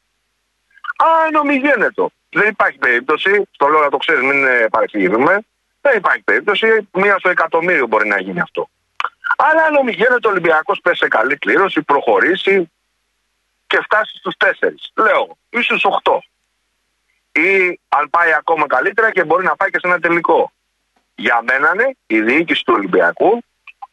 Αν 0.96 1.34
ομιγένετο. 1.34 2.10
Δεν 2.30 2.48
υπάρχει 2.48 2.78
περίπτωση, 2.78 3.42
στο 3.50 3.66
λέω 3.66 3.80
να 3.80 3.90
το 3.90 3.96
ξέρεις, 3.96 4.22
μην 4.22 4.44
ε, 4.44 4.66
παρεξηγηθούμε. 4.70 5.38
Δεν 5.80 5.96
υπάρχει 5.96 6.22
περίπτωση, 6.22 6.88
μία 6.92 7.18
στο 7.18 7.28
εκατομμύριο 7.28 7.86
μπορεί 7.86 8.08
να 8.08 8.20
γίνει 8.20 8.40
αυτό. 8.40 8.68
Αλλά 9.36 9.62
αν 9.64 9.74
ομιγένετο 9.74 10.28
ο 10.28 10.30
Ολυμπιακός 10.30 10.80
πέσει 10.82 10.96
σε 10.96 11.08
καλή 11.08 11.36
κλήρωση, 11.36 11.82
προχωρήσει 11.82 12.70
και 13.72 13.80
φτάσει 13.80 14.16
στους 14.16 14.34
4. 14.38 14.74
Λέω, 14.94 15.38
ή 15.50 15.62
στου 15.62 15.78
8. 16.02 16.18
Ή 17.32 17.80
αν 17.88 18.10
πάει 18.10 18.32
ακόμα 18.34 18.66
καλύτερα 18.66 19.10
και 19.10 19.24
μπορεί 19.24 19.44
να 19.44 19.56
πάει 19.56 19.70
και 19.70 19.78
σε 19.78 19.86
ένα 19.86 20.00
τελικό. 20.00 20.52
Για 21.14 21.42
μένα 21.42 21.70
είναι 21.74 21.96
η 22.06 22.20
διοίκηση 22.20 22.64
του 22.64 22.74
Ολυμπιακού, 22.76 23.42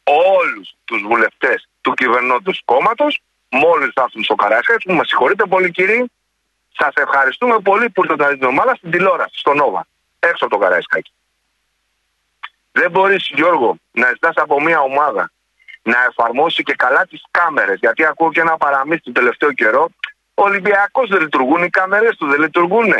όλους 0.04 0.76
τους 0.86 1.02
βουλευτές 1.02 1.68
του 1.82 1.94
κυβερνώντος 1.94 2.62
κόμματος, 2.66 3.22
μόλις 3.50 3.90
θα 3.94 4.02
έρθουν 4.02 4.24
στο 4.24 4.36
Καράσια, 4.36 4.76
που 4.84 4.94
μα 4.94 5.04
συγχωρείτε 5.04 5.46
πολύ 5.46 5.72
κύριοι, 5.72 6.12
σας 6.78 6.94
ευχαριστούμε 6.94 7.60
πολύ 7.60 7.90
που 7.90 8.04
ήρθατε 8.04 8.24
να 8.24 8.30
δείτε 8.30 8.40
την 8.40 8.48
ομάδα 8.48 8.76
στην 8.76 8.92
τηλεόραση, 8.92 9.40
στο 9.40 9.54
Νόβα, 9.54 9.88
έξω 10.20 10.46
από 10.46 10.54
το 10.54 10.62
Καραϊσκάκι. 10.62 11.12
Δεν 12.72 12.92
μπορείς, 12.92 13.30
Γιώργο, 13.34 13.78
να 13.92 14.08
ζητάς 14.08 14.36
από 14.36 14.62
μια 14.62 14.80
ομάδα 14.80 15.32
να 15.82 15.98
εφαρμόσει 16.10 16.64
και 16.64 16.74
καλά 16.76 17.06
τις 17.10 17.24
κάμερες. 17.32 17.78
Γιατί 17.80 18.06
ακούω 18.06 18.32
και 18.32 18.40
ένα 18.40 18.58
παραμύθι 18.58 19.02
τον 19.02 19.14
τελευταίο 19.14 19.52
καιρό. 19.54 19.90
Ο 20.34 20.44
Ολυμπιακός 20.44 21.10
δεν 21.10 21.22
λειτουργούν, 21.22 21.64
οι 21.64 21.70
κάμερες 21.70 22.16
του 22.18 22.28
δεν 22.28 22.40
λειτουργούν. 22.40 22.94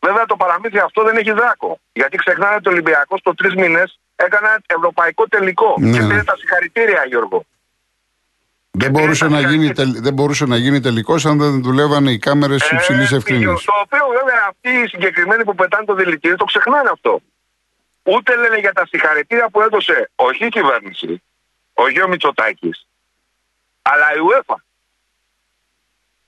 Βέβαια 0.00 0.24
το 0.26 0.36
παραμύθι 0.36 0.78
αυτό 0.78 1.02
δεν 1.02 1.16
έχει 1.16 1.32
δράκο. 1.32 1.78
Γιατί 1.92 2.16
ξεχνάνε 2.16 2.54
ότι 2.54 2.68
ο 2.68 2.72
Ολυμπιακός 2.72 3.20
το 3.22 3.34
τρεις 3.34 3.54
μήνες 3.54 3.98
έκανε 4.16 4.46
ένα 4.46 4.62
ευρωπαϊκό 4.66 5.28
τελικό. 5.28 5.74
Ναι, 5.78 5.90
Και 5.90 6.02
ναι. 6.02 6.08
πήρε 6.08 6.22
τα 6.22 6.36
συγχαρητήρια, 6.36 7.04
Γιώργο. 7.06 7.44
Δεν 8.76 8.90
μπορούσε, 8.90 9.28
να 9.28 9.40
γίνει, 9.40 9.72
τελ- 9.72 9.98
δεν 10.00 10.12
μπορούσε 10.14 10.44
να 10.46 10.56
γίνει 10.56 10.80
τελικός 10.80 11.26
αν 11.26 11.38
δεν 11.38 11.62
δουλεύανε 11.62 12.10
οι 12.10 12.18
κάμερες 12.18 12.70
υψηλής 12.70 13.12
Ε, 13.12 13.16
ευθύνης. 13.16 13.64
Το 13.64 13.72
οποίο 13.82 14.06
βέβαια 14.18 14.40
αυτοί 14.48 14.70
οι 14.70 14.86
συγκεκριμένοι 14.88 15.44
που 15.44 15.54
πετάνε 15.54 15.84
το 15.84 15.94
δηλητήριο 15.94 16.36
το 16.36 16.44
ξεχνάνε 16.44 16.88
αυτό. 16.92 17.20
Ούτε 18.02 18.36
λένε 18.36 18.58
για 18.58 18.72
τα 18.72 18.86
συγχαρητήρια 18.86 19.48
που 19.48 19.60
έδωσε 19.60 20.10
όχι 20.14 20.44
η 20.46 20.48
κυβέρνηση, 20.48 21.22
ο 21.74 21.88
Γιώργο 21.88 22.10
Μητσοτάκης, 22.10 22.86
αλλά 23.82 24.06
η 24.14 24.18
UEFA. 24.28 24.54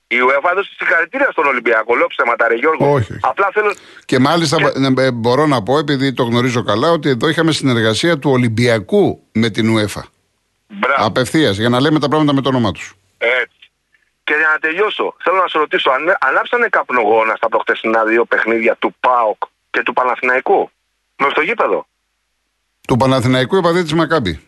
Η 0.09 0.17
UEFA 0.29 0.50
έδωσε 0.50 0.71
συγχαρητήρια 0.79 1.29
στον 1.31 1.47
Ολυμπιακό. 1.47 1.97
Λέω 1.97 2.07
ψέματα, 2.07 2.49
ρε 2.49 2.55
Γιώργο. 2.55 2.93
Όχι, 2.93 3.12
όχι. 3.12 3.21
Απλά 3.23 3.50
θέλω. 3.53 3.75
Και 4.05 4.19
μάλιστα 4.19 4.57
ε, 4.99 5.11
μπορώ 5.11 5.47
να 5.47 5.62
πω, 5.62 5.79
επειδή 5.79 6.12
το 6.12 6.23
γνωρίζω 6.23 6.62
καλά, 6.62 6.91
ότι 6.91 7.09
εδώ 7.09 7.29
είχαμε 7.29 7.53
συνεργασία 7.53 8.19
του 8.19 8.31
Ολυμπιακού 8.31 9.23
με 9.33 9.50
την 9.50 9.76
UEFA. 9.76 10.03
Μπράβο. 10.69 11.05
Απευθείας, 11.07 11.57
για 11.57 11.69
να 11.69 11.81
λέμε 11.81 11.99
τα 11.99 12.09
πράγματα 12.09 12.33
με 12.35 12.41
το 12.41 12.49
όνομά 12.49 12.73
τους. 12.73 12.95
Έτσι. 13.19 13.71
Και 14.25 14.35
για 14.35 14.49
να 14.53 14.59
τελειώσω, 14.59 15.15
θέλω 15.19 15.37
να 15.37 15.49
σε 15.49 15.59
ρωτήσω, 15.59 15.91
αν 15.91 16.17
ανάψανε 16.21 16.69
καπνογόνα 16.69 17.35
στα 17.37 17.49
προχτεσινά 17.49 18.05
δύο 18.05 18.25
παιχνίδια 18.25 18.76
του 18.76 18.95
ΠΑΟΚ 19.00 19.43
και 19.71 19.83
του 19.83 19.93
Παναθηναϊκού; 19.93 20.71
Με 21.17 21.29
στο 21.31 21.41
γήπεδο. 21.41 21.87
Του 22.88 22.97
Παναθηναϊκού 22.97 23.57
επαδί 23.57 23.83
της 23.83 23.95
Μακάμπη. 23.95 24.41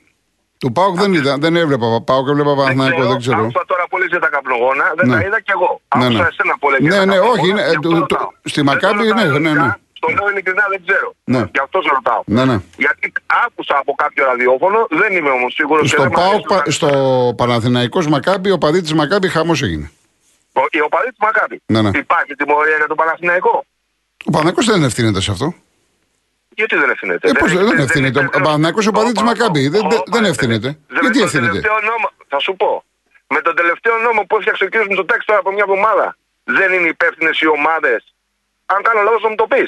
Του 0.59 0.73
Πάουκ 0.73 0.95
δεν 0.99 1.13
είδα, 1.13 1.37
δεν 1.39 1.57
έβλεπα 1.57 1.87
Πάουκ, 2.09 2.29
έβλεπα 2.29 2.55
Παναθηναϊκό, 2.55 3.07
δεν 3.07 3.19
ξέρω. 3.19 3.41
Άκουσα 3.41 3.63
τώρα 3.67 3.85
που 3.91 3.97
λες 3.99 4.09
για 4.09 4.21
τα 4.21 4.29
καπνογόνα, 4.29 4.85
δεν 4.97 5.07
Ναι. 5.09 5.15
τα 5.15 5.21
είδα 5.27 5.41
κι 5.41 5.51
εγώ. 5.57 5.81
Ναι, 5.97 6.05
Άκουσα 6.05 6.23
ναι. 6.23 6.29
εσένα 6.33 6.55
που 6.61 6.67
λέγες 6.71 6.87
Ναι, 6.89 6.95
για 6.95 6.99
τα 6.99 7.05
ναι, 7.07 7.13
καπνογόνα, 7.15 7.41
όχι, 7.41 7.49
είναι, 7.51 7.61
γι' 7.63 7.67
ε, 7.67 7.77
αυτό 7.77 7.89
του- 7.89 7.99
ρωτάω. 8.01 8.19
του- 8.43 8.49
στη 8.53 8.61
Δεν 8.63 8.67
το 8.67 8.71
Μακάμπη, 8.73 9.09
ρωτάω 9.09 9.25
ναι, 9.25 9.25
ναι, 9.25 9.39
ναι. 9.39 9.49
ειλικρινά, 9.49 9.79
Στο 9.99 10.09
λέω 10.17 10.27
ειλικρινά, 10.33 10.65
δεν 10.73 10.81
ξέρω. 10.87 11.09
Ναι. 11.35 11.43
Γι' 11.55 11.63
αυτό 11.67 11.79
σε 11.85 11.91
ρωτάω. 11.97 12.23
Ναι, 12.37 12.43
ναι. 12.51 12.57
Γιατί 12.85 13.07
άκουσα 13.47 13.75
από 13.83 13.93
κάποιο 14.03 14.23
ραδιόφωνο, 14.31 14.79
δεν 15.01 15.11
είμαι 15.17 15.31
όμως 15.39 15.53
σίγουρος. 15.59 15.85
Στο 15.91 16.09
Πάουκ, 16.19 16.43
πα- 16.53 16.65
στο 16.79 16.89
Παναθηναϊκός 17.41 18.05
Μακάμπη, 18.15 18.51
ο 18.51 18.59
παδί 18.65 18.81
τη 18.87 18.95
Μακάμπη 19.01 19.29
χαμός 19.29 19.59
έγινε. 19.67 19.87
Η 20.79 20.81
οπαδή 20.89 21.09
του 21.17 21.23
Μακάμπη. 21.29 21.57
Ναι, 21.67 21.81
ναι. 21.83 21.91
Υπάρχει 21.99 22.33
τιμωρία 22.35 22.77
για 22.77 22.87
τον 22.87 22.97
Παναθηναϊκό; 22.97 23.55
Ο 24.27 24.31
Παναθηναϊκός 24.31 24.67
δεν 24.67 24.83
ευθύνεται 24.83 25.21
σε 25.21 25.31
αυτό. 25.31 25.55
Γιατί 26.61 26.75
δεν 26.83 26.91
ευθύνεται. 26.95 27.29
Ε, 27.29 27.33
πώς 27.41 27.53
δεν 27.53 27.67
έχει- 27.67 27.83
ευθύνεται. 27.87 28.19
Ο 28.19 28.23
δεν- 28.23 28.43
Παναθηναϊκός 28.47 28.87
ο 28.87 28.93
παδί 28.97 29.13
της 29.13 29.23
ο- 29.23 29.25
Μακάμπη. 29.31 29.63
Δεν- 29.75 29.85
ο- 29.85 29.89
δεν- 29.93 29.99
ο- 29.99 30.11
δεν 30.15 30.25
ευθύνεται. 30.33 30.69
δεν- 30.95 31.01
Γιατί 31.05 31.19
το 31.19 31.25
ευθύνεται. 31.25 31.49
τελευταίο 31.51 31.79
νόμο- 31.91 32.11
θα 32.33 32.39
σου 32.45 32.53
πω. 32.61 32.71
Με 33.35 33.41
τον 33.47 33.55
τελευταίο 33.61 33.97
νόμο 34.07 34.21
που 34.29 34.35
έφτιαξε 34.39 34.65
ο 34.65 34.69
κ. 34.73 34.75
Μητσοτάκη 34.89 35.25
τώρα 35.29 35.39
από 35.45 35.51
μια 35.57 35.65
εβδομάδα, 35.69 36.07
δεν 36.59 36.69
είναι 36.77 36.89
υπεύθυνε 36.97 37.31
οι 37.43 37.47
ομάδε. 37.59 37.95
Αν 38.75 38.79
κάνω 38.87 39.01
λάθο, 39.07 39.19
θα 39.25 39.29
μου 39.33 39.39
το 39.43 39.47
πει. 39.53 39.63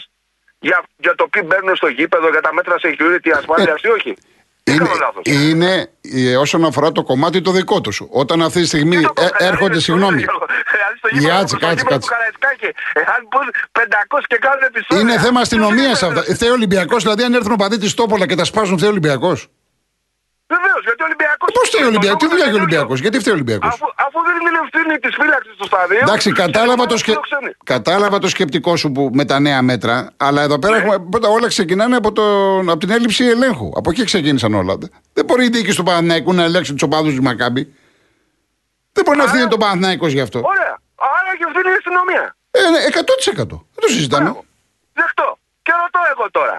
Για, 0.66 0.78
για 1.04 1.14
το 1.14 1.24
ποιοι 1.32 1.42
μπαίνουν 1.46 1.76
στο 1.80 1.88
γήπεδο, 1.98 2.26
για 2.34 2.40
τα 2.46 2.52
μέτρα 2.58 2.74
security, 2.84 3.30
ασφάλεια 3.40 3.74
ή 3.86 3.88
όχι. 3.88 4.12
Τι 4.64 4.72
Είναι, 4.72 4.84
κάνω 4.84 4.96
λάθος. 5.04 5.22
είναι 5.24 5.72
ε, 6.00 6.36
όσον 6.36 6.64
αφορά 6.64 6.92
το 6.92 7.02
κομμάτι 7.02 7.40
το 7.40 7.50
δικό 7.50 7.80
του. 7.80 7.92
Όταν 8.22 8.42
αυτή 8.42 8.60
τη 8.60 8.66
στιγμή 8.66 8.96
Τι 8.96 9.02
το 9.02 9.12
ε, 9.16 9.20
κόβω, 9.20 9.36
έρχονται, 9.38 9.56
δηλαδή, 9.78 9.80
συγγνώμη. 9.80 10.24
Δηλαδή 11.12 11.26
στο 11.26 11.26
γήπεδο- 11.26 11.38
Κάτσε, 11.38 11.56
στο 11.56 11.66
κάτσε, 11.66 11.74
γήπεδο 11.80 11.94
κάτσε. 11.94 12.08
του 12.08 12.12
Καραϊσκάκη, 12.14 12.68
εάν 13.02 13.20
μπουν 13.30 13.46
500 13.78 14.26
και 14.30 14.38
κάνουν 14.44 14.62
επεισόδια. 14.70 15.00
Είναι 15.02 15.16
θέμα 15.24 15.40
αστυνομία 15.46 15.92
Τι 15.98 16.06
αυτά. 16.06 16.22
Φταίει 16.36 16.50
ο 16.54 16.56
Ολυμπιακός, 16.60 17.00
δηλαδή 17.02 17.22
αν 17.26 17.32
έρθουν 17.34 17.56
παδί 17.62 17.78
της 17.78 17.92
Τόπολα 17.98 18.26
και 18.30 18.36
τα 18.40 18.44
σπάσουν, 18.50 18.74
φταίει 18.78 18.88
ο 18.88 18.94
Ολυμπιακός. 18.96 19.38
Βεβαίως, 20.54 20.82
γιατί 20.88 21.02
ο 21.02 21.06
Ολυμπιακός. 21.10 21.48
Πώς 21.56 21.68
φταίει 21.68 21.82
ο 21.82 21.86
Ολυμπιακός, 21.92 22.20
τι 22.22 22.26
δουλειά 22.28 22.44
έχει 22.44 22.54
ο 22.54 22.56
Ολυμπιακός, 22.62 23.00
γιατί 23.00 23.18
φταίει 23.18 23.32
ο 23.32 23.36
Ολυμπιακός; 23.36 23.68
Αφού, 23.74 23.86
αφού 24.06 24.18
δεν 24.26 24.34
είναι 24.40 24.50
η 24.58 24.60
ευθύνη 24.66 24.94
της 24.98 25.14
φύλαξης 25.20 25.54
του 25.58 25.66
σταδίου. 25.66 25.98
Εντάξει, 26.02 26.32
κατάλαβα 26.32 26.86
το, 26.86 26.96
σκε... 26.96 27.10
φιλοξενεί. 27.10 27.52
κατάλαβα 27.64 28.18
το 28.18 28.28
σκεπτικό 28.28 28.76
σου 28.76 28.92
που 28.92 29.10
με 29.12 29.24
τα 29.24 29.40
νέα 29.40 29.62
μέτρα, 29.62 30.10
αλλά 30.16 30.42
εδώ 30.42 30.54
Ναι. 30.54 30.60
πέρα 30.60 30.76
έχουμε... 30.76 30.98
πρώτα 31.10 31.28
όλα 31.28 31.48
ξεκινάνε 31.48 31.96
από, 31.96 32.12
το... 32.12 32.22
από 32.58 32.76
την 32.76 32.90
έλλειψη 32.90 33.24
ελέγχου. 33.24 33.70
Από 33.76 33.90
εκεί 33.90 34.04
ξεκίνησαν 34.04 34.54
όλα. 34.54 34.74
Δεν 35.12 35.24
μπορεί 35.24 35.44
η 35.44 35.48
διοίκηση 35.48 35.76
του 35.76 35.82
Παναθηναϊκού 35.82 36.32
να 36.34 36.42
ελέγξει 36.42 36.72
τους 36.72 36.82
οπαδούς 36.82 37.14
του 37.14 37.22
Μακάμπη. 37.22 37.74
Δεν 38.92 39.04
μπορεί 39.04 39.18
να 39.18 39.24
ευθύνει 39.24 39.46
τον 39.48 39.58
Παναθηναϊκός 39.58 40.12
γι' 40.12 40.20
αυτό. 40.20 40.40
Ωραία. 41.44 41.58
Άρα 41.58 41.70
έχει 41.70 41.70
ευθύνη 41.70 41.70
η 41.74 41.76
αστυνομία. 41.80 42.24
Ε, 42.58 42.60
ναι, 42.72 42.80
100%. 43.00 43.56
Δεν 43.74 43.80
το 43.84 43.88
συζητάμε. 43.94 44.24
Μπράβο. 44.28 44.44
Δεκτό. 45.00 45.28
Και 45.64 45.72
ρωτώ 45.82 46.00
εγώ 46.14 46.26
τώρα. 46.38 46.58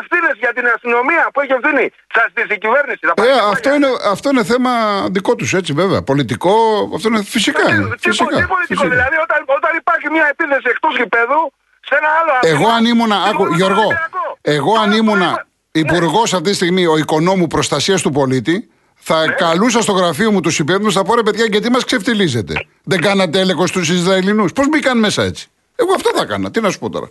Ευθύνες 0.00 0.34
για 0.38 0.52
την 0.56 0.66
αστυνομία 0.74 1.24
που 1.32 1.40
έχει 1.40 1.52
ευθύνη. 1.58 1.86
Θα 2.14 2.22
στήσει 2.30 2.54
η 2.54 2.58
κυβέρνηση. 2.64 3.02
Θα 3.08 3.14
πάρει 3.14 3.28
Ε, 3.28 3.32
κεφάλια. 3.32 3.52
αυτό, 3.54 3.68
είναι, 3.74 3.88
αυτό 4.14 4.26
είναι 4.30 4.44
θέμα 4.52 4.72
δικό 5.16 5.34
τους, 5.34 5.54
έτσι 5.54 5.72
βέβαια. 5.72 6.02
Πολιτικό, 6.02 6.54
αυτό 6.94 7.08
είναι 7.08 7.22
φυσικά. 7.22 7.62
Τι- 7.64 7.72
είναι. 7.74 7.88
τι- 7.96 8.08
Φυσικά, 8.08 8.36
τι 8.36 8.46
πολιτικό, 8.54 8.56
φυσικά. 8.66 8.88
δηλαδή 8.88 9.16
όταν, 9.26 9.38
όταν 9.58 9.72
υπάρχει 9.82 10.06
μια 10.10 10.26
επίθεση 10.30 10.66
εκτός 10.74 10.96
γηπέδου 10.96 11.42
σε 11.88 11.94
ένα 12.00 12.08
άλλο 12.20 12.32
Εγώ 12.42 12.68
άθλημα, 12.68 12.74
αν 12.74 12.84
ήμουνα, 12.84 13.16
άκου, 13.16 13.26
τιμωρούμε 13.30 13.48
τον 13.48 13.56
Γιώργο, 13.60 13.80
Ολυμπιακό. 13.86 14.24
εγώ 14.42 14.72
αν 14.72 14.78
Τώρα 14.78 14.90
που 14.90 14.96
ήμουνα 14.96 15.46
είπα- 15.72 15.94
υπουργός 15.96 16.34
αυτή 16.34 16.48
τη 16.50 16.54
στιγμή, 16.54 16.86
ο 16.86 16.96
οικονόμου 16.96 17.46
προστασίας 17.46 18.02
του 18.02 18.10
πολίτη, 18.10 18.70
θα 19.04 19.26
Ναι. 19.26 19.32
καλούσα 19.32 19.80
στο 19.80 19.92
γραφείο 19.92 20.30
μου 20.30 20.40
του 20.40 20.50
υπεύθυνου, 20.58 20.92
θα 20.92 21.02
πω 21.04 21.14
ρε 21.14 21.22
παιδιά, 21.22 21.44
γιατί 21.50 21.70
μας 21.70 21.84
ξεφτιλίζετε. 21.84 22.66
Δεν 22.82 23.00
κάνατε 23.00 23.40
έλεγχος 23.40 23.68
στους 23.68 23.88
Ισραηλινούς; 23.88 24.52
Πώς 24.52 24.68
μπήκαν 24.68 24.98
μέσα 24.98 25.22
έτσι; 25.22 25.50
Εγώ 25.76 25.92
αυτό 25.94 26.10
θα 26.14 26.22
έκανα. 26.22 26.50
Τι 26.50 26.60
να 26.60 26.70
σου 26.70 26.78
πω 26.78 26.90
τώρα. 26.90 27.10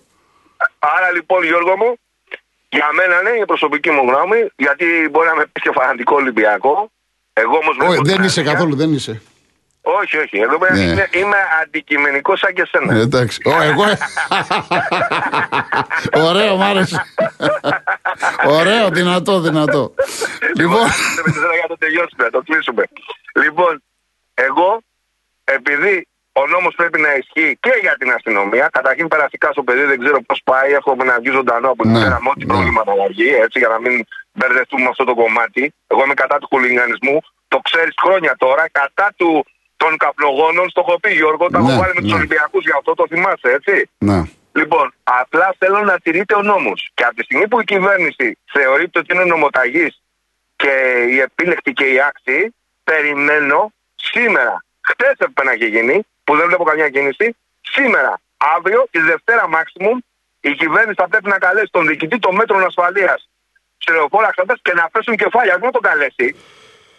Άρα 0.79 1.11
λοιπόν 1.11 1.43
Γιώργο 1.43 1.77
μου, 1.77 1.95
για 2.69 2.89
μένα 2.95 3.21
ναι, 3.21 3.29
η 3.29 3.45
προσωπική 3.45 3.89
μου 3.89 4.01
γνώμη, 4.01 4.51
γιατί 4.55 4.85
μπορεί 5.11 5.27
να 5.27 5.35
με 5.35 5.45
πει 5.51 5.61
και 5.61 5.71
φανατικό 5.73 6.15
Ολυμπιακό. 6.15 6.91
Εγώ 7.33 7.57
όμως 7.57 7.77
Όχι, 7.89 8.01
δεν 8.03 8.23
είσαι 8.23 8.43
καθόλου, 8.43 8.75
δεν 8.75 8.93
είσαι. 8.93 9.21
Όχι, 9.81 10.17
όχι. 10.17 10.37
Εγώ 10.37 10.53
είμαι, 10.55 10.69
Ναι. 10.69 10.81
είμαι, 10.91 11.07
είμαι 11.11 11.37
αντικειμενικός 11.61 12.39
σαν 12.39 12.53
και 12.53 12.67
σένα. 12.71 12.93
Ε, 12.95 12.99
εντάξει. 12.99 13.39
Ω, 13.45 13.61
εγώ. 13.61 13.83
Ωραίο, 16.27 16.55
μ' 16.55 16.61
άρεσε. 16.61 17.05
Ωραίο, 18.45 18.89
δυνατό, 18.89 19.39
δυνατό. 19.39 19.93
Λοιπόν. 20.55 20.87
Δεν 21.23 21.33
ξέρω 21.33 21.51
για 21.53 21.61
να 21.61 21.67
το 21.67 21.77
τελειώσουμε, 21.77 22.23
να 22.23 22.29
το 22.29 22.41
κλείσουμε. 22.41 22.83
Λοιπόν, 23.43 23.83
εγώ, 24.33 24.81
επειδή 25.43 26.07
ο 26.33 26.47
νόμος 26.47 26.73
πρέπει 26.75 26.99
να 26.99 27.13
ισχύει 27.15 27.57
και 27.59 27.73
για 27.81 27.95
την 27.99 28.11
αστυνομία, 28.11 28.69
καταρχήν 28.71 29.07
περαστικά 29.07 29.51
στο 29.51 29.63
παιδί 29.63 29.83
δεν 29.83 29.99
ξέρω 29.99 30.21
πώς 30.21 30.41
πάει, 30.43 30.71
έχουμε 30.71 31.03
να 31.03 31.19
βγει 31.19 31.29
ζωντανό 31.31 31.69
από 31.69 31.83
την 31.83 31.91
Ναι, 31.91 31.99
μέρα 31.99 32.17
με 32.21 32.29
ό,τι 32.29 32.45
ναι. 32.45 32.53
πρόβλημα 32.53 32.81
θα 32.85 32.93
βγει, 33.09 33.29
έτσι, 33.45 33.59
για 33.59 33.67
να 33.67 33.79
μην 33.79 34.05
μπερδευτούμε 34.31 34.81
με 34.83 34.89
αυτό 34.89 35.03
το 35.03 35.15
κομμάτι. 35.15 35.73
Εγώ 35.87 36.03
είμαι 36.03 36.13
κατά 36.13 36.37
του 36.37 36.47
χουλιγανισμού, 36.51 37.17
το 37.47 37.57
ξέρεις 37.57 37.93
χρόνια 38.03 38.35
τώρα, 38.37 38.63
κατά 38.71 39.07
του 39.15 39.45
των 39.81 39.97
καπνογόνων, 39.97 40.69
στο 40.69 40.79
έχω 40.85 40.99
πει 40.99 41.11
Γιώργο, 41.19 41.49
τα 41.49 41.59
Ναι, 41.59 41.67
έχω 41.67 41.79
βάλει 41.81 41.93
με 41.95 42.01
τους 42.01 42.11
ναι. 42.11 42.17
Ολυμπιακούς 42.17 42.63
για 42.69 42.75
αυτό, 42.77 42.91
το 42.99 43.05
θυμάσαι, 43.11 43.49
έτσι; 43.57 43.89
Να. 43.97 44.17
Λοιπόν, 44.59 44.93
απλά 45.03 45.55
θέλω 45.57 45.79
να 45.91 45.95
τηρείται 46.03 46.35
ο 46.35 46.41
νόμος. 46.41 46.79
Και 46.93 47.03
από 47.03 47.15
τη 47.15 47.23
στιγμή 47.23 47.47
που 47.47 47.59
η 47.61 47.63
κυβέρνηση 47.63 48.37
θεωρείται 48.53 48.99
ότι 48.99 49.13
είναι 49.13 49.23
νομοταγής 49.23 50.01
και 50.55 50.73
η 51.13 51.17
επίλεκτη 51.27 51.71
και 51.73 51.85
η 51.95 52.01
άκτη, 52.09 52.53
περιμένω 52.83 53.73
σήμερα, 53.95 54.63
χτες 54.89 55.15
έπρεπε 55.17 55.43
να 55.43 55.51
έχει 55.51 55.67
γίνει, 55.75 56.05
που 56.23 56.35
δεν 56.37 56.45
βλέπω 56.47 56.63
καμιά 56.63 56.89
κίνηση, 56.89 57.35
σήμερα, 57.61 58.21
αύριο, 58.55 58.87
τη 58.91 58.99
Δευτέρα 58.99 59.43
maximum, 59.55 59.97
η 60.41 60.51
κυβέρνηση 60.61 60.97
θα 61.01 61.07
πρέπει 61.07 61.29
να 61.29 61.37
καλέσει 61.37 61.69
τον 61.71 61.87
διοικητή 61.87 62.19
των 62.19 62.35
μέτρων 62.35 62.63
ασφαλείας 62.65 63.29
σε 63.83 63.91
λεωφόρα 63.93 64.29
Ξαντάς 64.35 64.59
και 64.61 64.73
να 64.73 64.89
πέσουν 64.89 65.15
κεφάλια. 65.15 65.53
Όχι 65.55 65.65
να 65.65 65.71
τον 65.71 65.81
καλέσει. 65.81 66.27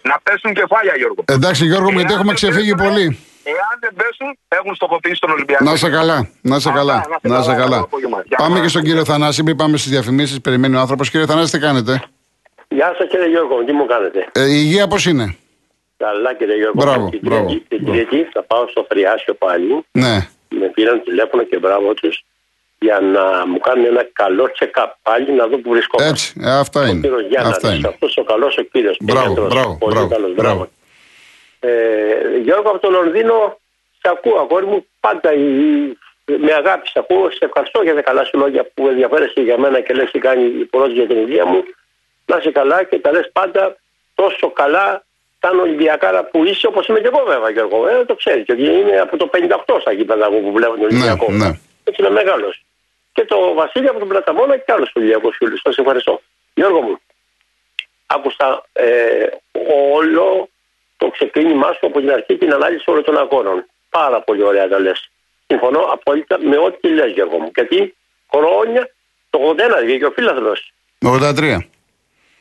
Να 0.03 0.17
πέσουν 0.23 0.53
κεφάλια, 0.55 0.95
Γιώργο. 0.97 1.21
Εντάξει, 1.25 1.65
Γιώργο 1.67 1.91
μου, 1.93 1.99
γιατί 1.99 2.13
Εάν 2.13 2.21
έχουμε 2.21 2.33
δεν 2.33 2.41
ξεφύγει 2.41 2.75
πέσουνε, 2.75 2.89
πολύ. 2.95 3.07
Εάν 3.45 3.75
δεν 3.81 3.93
πέσουν, 4.01 4.29
έχουν 4.49 4.75
στοχοποιήσει 4.75 5.21
τον 5.21 5.31
Ολυμπιακό. 5.31 5.65
Να 5.65 5.77
σε 5.77 5.89
καλά, 5.91 6.29
να 6.41 6.59
σε 6.59 6.69
Αυτά, 6.69 6.81
καλά. 6.81 6.95
να 6.95 7.01
είστε 7.17 7.29
Να 7.29 7.43
σε 7.43 7.49
καλά, 7.51 7.59
καλά. 7.63 7.71
καλό 7.71 7.83
απόγευμα. 7.85 8.23
Γεια 8.27 8.37
Πάμε 8.37 8.51
χαρά. 8.53 8.63
και 8.65 8.69
στον 8.69 8.83
κύριο 8.83 9.05
Θανάση, 9.05 9.43
μην 9.43 9.57
πάμε 9.57 9.77
στις 9.77 9.91
διαφημίσεις. 9.91 10.41
Περιμένει 10.41 10.77
ο 10.77 10.81
άνθρωπος. 10.81 11.11
Κύριε 11.11 11.27
Θανάση, 11.27 11.53
τι 11.53 11.59
κάνετε; 11.59 12.03
Γεια 12.69 12.95
σας 12.99 13.09
κύριε 13.11 13.29
Γιώργο, 13.29 13.65
τι 13.65 13.73
μου 13.73 13.87
κάνετε; 13.87 14.29
Ε, 14.33 14.43
η 14.49 14.55
υγεία 14.65 14.87
πώς 14.89 15.07
είναι; 15.07 15.37
Καλά 15.97 16.35
κύριε 16.35 16.57
Γιώργο. 16.57 16.83
Μπράβο, 16.83 17.09
Την 17.09 17.21
μπράβο, 17.23 17.45
Κυριακή- 17.47 17.69
Την 17.69 17.79
μπράβο. 17.83 17.99
Κυριακή 18.05 18.31
θα 18.33 18.43
πάω 18.43 18.67
στο 18.69 18.87
Φριάσιο 18.89 19.35
πάλι. 19.35 19.85
Ναι. 19.93 20.15
Με 20.49 20.67
πήραν 20.75 21.03
τηλέφωνο 21.05 21.43
και 21.43 21.59
μπράβο 21.59 21.95
τους 21.95 22.23
για 22.83 23.01
να 23.01 23.47
μου 23.47 23.59
κάνουν 23.59 23.85
ένα 23.85 24.05
καλό 24.13 24.51
check-up 24.59 24.91
πάλι 25.03 25.33
να 25.33 25.47
δω 25.47 25.57
που 25.59 25.71
βρισκόμαστε. 25.71 26.13
Έτσι, 26.13 26.33
ε, 26.45 26.59
αυτά 26.59 26.81
Ο 26.81 26.85
είναι. 26.85 27.01
κύριος 27.01 27.23
Γιάννης, 27.29 27.57
Αυτά 27.57 27.75
είναι. 27.75 27.89
αυτός 27.89 28.17
ο 28.17 28.25
καλός 28.25 28.57
ο 28.57 28.63
κύριος. 28.63 28.97
Μπράβο, 29.01 29.23
Πέγατρος, 29.35 29.53
μπράβο, 29.55 29.77
πολύ 29.79 29.95
μπράβο, 29.95 30.09
καλός, 30.09 30.35
μπράβο. 30.35 30.69
Ε, 31.61 31.71
Γιώργο 32.43 32.69
από 32.71 32.79
το 32.79 32.91
Λονδίνο, 32.91 33.59
σε 34.01 34.09
ακούω 34.15 34.39
αγόρι 34.39 34.67
μου, 34.67 34.87
πάντα 35.01 35.33
η- 35.33 35.97
με 36.25 36.53
αγάπη 36.53 36.89
σε 36.89 36.99
ακούω, 36.99 37.31
σε 37.31 37.45
ευχαριστώ 37.45 37.83
για 37.83 37.95
τα 37.95 38.03
καλά 38.03 38.25
σου 38.25 38.39
λόγια 38.39 38.67
που 38.75 38.89
ενδιαφέρεσαι 38.89 39.41
για 39.41 39.59
μένα 39.59 39.81
και 39.81 39.93
λες 39.95 40.11
τι 40.11 40.19
κάνει 40.19 40.45
υπορός 40.45 40.93
για 40.93 41.07
την 41.07 41.17
υγεία 41.19 41.47
μου. 41.47 41.63
Να 42.27 42.37
είσαι 42.37 42.51
καλά 42.51 42.85
και 42.85 42.99
τα 42.99 43.11
λες 43.13 43.31
πάντα 43.33 43.77
τόσο 44.15 44.51
καλά 44.51 45.05
σαν 45.41 45.59
Ολυμπιακάρα 45.59 46.25
που 46.25 46.45
είσαι 46.45 46.67
όπως 46.67 46.87
είμαι 46.87 47.01
και 47.01 47.11
εγώ 47.13 47.25
βέβαια 47.27 47.51
Γιώργο. 47.51 47.89
Ε, 47.89 48.05
το 48.05 48.15
ξέρεις, 48.15 48.43
γιατί 48.45 48.63
είναι 48.63 48.97
από 49.01 49.17
το 49.17 49.27
58 49.27 49.79
στα 49.81 49.93
γήπεδα 49.93 50.25
εγώ 50.27 50.39
που 50.39 50.53
βλέπω 50.53 50.73
τον 50.75 50.83
Ολυμπιακό. 50.85 51.27
ναι. 51.33 51.51
Έτσι 51.85 52.03
είναι 52.03 52.11
μεγάλος. 52.11 52.63
Και 53.13 53.25
το 53.25 53.55
Βασίλειο 53.55 53.91
από 53.91 53.99
τον 53.99 54.09
Πλαταμόνα 54.09 54.57
και 54.57 54.73
άλλος 54.73 54.93
Ολυμπιακός 54.95 55.37
φίλος. 55.37 55.61
Σας 55.61 55.77
ευχαριστώ. 55.77 56.21
Γιώργο 56.55 56.81
μου, 56.81 57.01
άκουσα 58.07 58.65
ε, 58.73 59.27
όλο 59.93 60.49
το 60.97 61.09
ξεκίνημά 61.09 61.73
σου 61.73 61.87
από 61.87 62.01
την 62.01 62.11
αρχή 62.11 62.37
την 62.37 62.53
ανάλυση 62.53 62.91
όλων 62.91 63.05
των 63.05 63.19
αγώνων. 63.19 63.67
Πάρα 63.91 64.23
πολύ 64.23 64.43
ωραία 64.43 64.69
τα 64.69 64.79
λες. 64.79 65.11
Συμφωνώ 65.47 65.81
απόλυτα 65.81 66.39
με 66.41 66.57
ό,τι 66.57 66.89
λες 66.89 67.13
Γιώργο 67.13 67.39
μου. 67.39 67.51
Γιατί 67.55 67.97
χρόνια 68.35 68.91
το 69.31 69.55
81 69.81 69.85
βγήκε 69.85 70.05
ο 70.05 70.11
φίλαθλος. 70.11 70.73
83. 70.99 71.59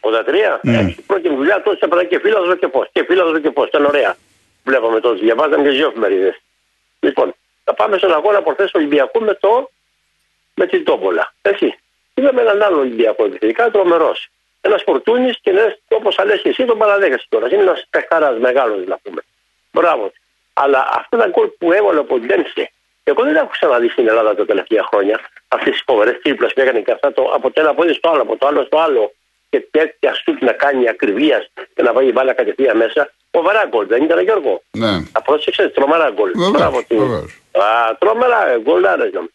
83. 0.02 0.60
Ναι. 0.62 0.78
Έτσι, 0.78 1.02
πρώτη 1.02 1.30
μου 1.30 1.36
δουλειά 1.36 1.62
τότε 1.62 1.86
έπαιρνα 1.86 2.04
και 2.04 2.20
φίλαθλο 2.20 2.56
και 2.56 2.68
πώς. 2.68 2.90
Και 2.92 3.04
φίλαθλο 3.04 3.40
και 3.40 3.52
πώς. 3.52 3.68
Ήταν 3.68 3.86
ωραία. 3.86 4.18
Βλέπαμε 4.64 5.00
τότε. 5.00 5.20
Διαβάζαμε 5.20 5.64
και 5.64 5.70
δύο 5.70 5.88
εφημερίδε. 5.88 6.36
Λοιπόν, 7.00 7.34
θα 7.64 7.74
πάμε 7.74 7.98
στον 7.98 8.14
αγώνα 8.14 8.42
προχθές 8.42 8.72
του 8.72 8.80
Ολυμπιακού 8.80 9.24
με, 9.24 9.34
το, 9.34 9.72
με 10.54 10.66
την 10.68 10.84
Τόμπολα. 10.84 11.34
Έτσι. 11.42 11.76
Είδαμε 12.14 12.42
έναν 12.42 12.62
άλλο 12.62 12.78
Ολυμπιακό 12.80 13.26
επιθετικά 13.26 13.72
τρομερός. 13.72 14.28
Ένας 14.62 14.84
Φορτούνης 14.84 15.38
και 15.42 15.50
ένας, 15.50 15.78
όπως 15.88 16.18
λε 16.26 16.38
και 16.38 16.50
εσύ, 16.50 16.66
τον 16.66 16.78
παραδέχεσαι 16.78 17.26
τώρα. 17.30 17.48
Είναι 17.54 17.62
ένας 17.62 17.86
παιχταράς 17.90 18.38
μεγάλος, 18.40 18.86
να 18.88 18.98
πούμε. 19.04 19.22
Μπράβο. 19.72 20.12
Αλλά 20.54 20.88
αυτά 20.96 21.18
τα 21.18 21.28
γκολ 21.28 21.48
που 21.48 21.72
έβαλε 21.72 22.00
από 22.00 22.20
την 22.20 22.28
Τέμψη, 22.28 22.72
εγώ 23.04 23.24
δεν 23.24 23.36
έχω 23.36 23.48
ξαναδεί 23.52 23.88
στην 23.90 24.08
Ελλάδα 24.08 24.36
τα 24.36 24.46
τελευταία 24.46 24.84
χρόνια. 24.92 25.20
Αυτές 25.48 25.72
τις 25.74 25.82
φοβερές 25.86 26.20
τρίπλες 26.22 26.54
που 26.54 26.62
έκανε 26.62 26.80
και 26.82 26.92
αυτά 26.92 27.14
το, 27.14 27.24
από 27.34 27.52
το 27.52 27.62
ένα 27.62 27.74
πόδι 27.74 27.94
στο 27.94 28.10
άλλο, 28.10 28.22
από 28.22 28.38
το 28.38 28.48
άλλο 28.48 28.64
στο 28.64 28.78
άλλο. 28.78 29.14
Και 29.50 29.68
τέτοια 29.72 30.14
σουτ 30.14 30.42
να 30.42 30.52
κάνει 30.52 30.90
ακριβίας 30.90 31.50
και 31.76 31.82
να 31.84 31.94
βάλει 31.94 32.12
μπάλα 32.12 32.34
κατευθείαν 32.34 32.78
μέσα. 32.78 33.14
Φοβερά 33.32 33.66
γκολ, 33.68 33.88
δεν 33.88 34.04
ήταν 34.04 34.24
Γιώργο; 34.24 34.62
Ναι. 34.72 35.04
Τα 35.12 35.22
πρόσεξες, 35.22 35.74
τρομερά 35.74 36.10
γκολ. 36.10 36.32
Βεβαίως, 36.32 36.52
Μπράβο 36.52 36.84
του. 36.84 36.98
βεβαίως. 36.98 37.42
Α, 37.52 37.96
τρομερά 38.00 38.58
γκολ, 38.58 38.86
άρεσαν. 38.86 39.32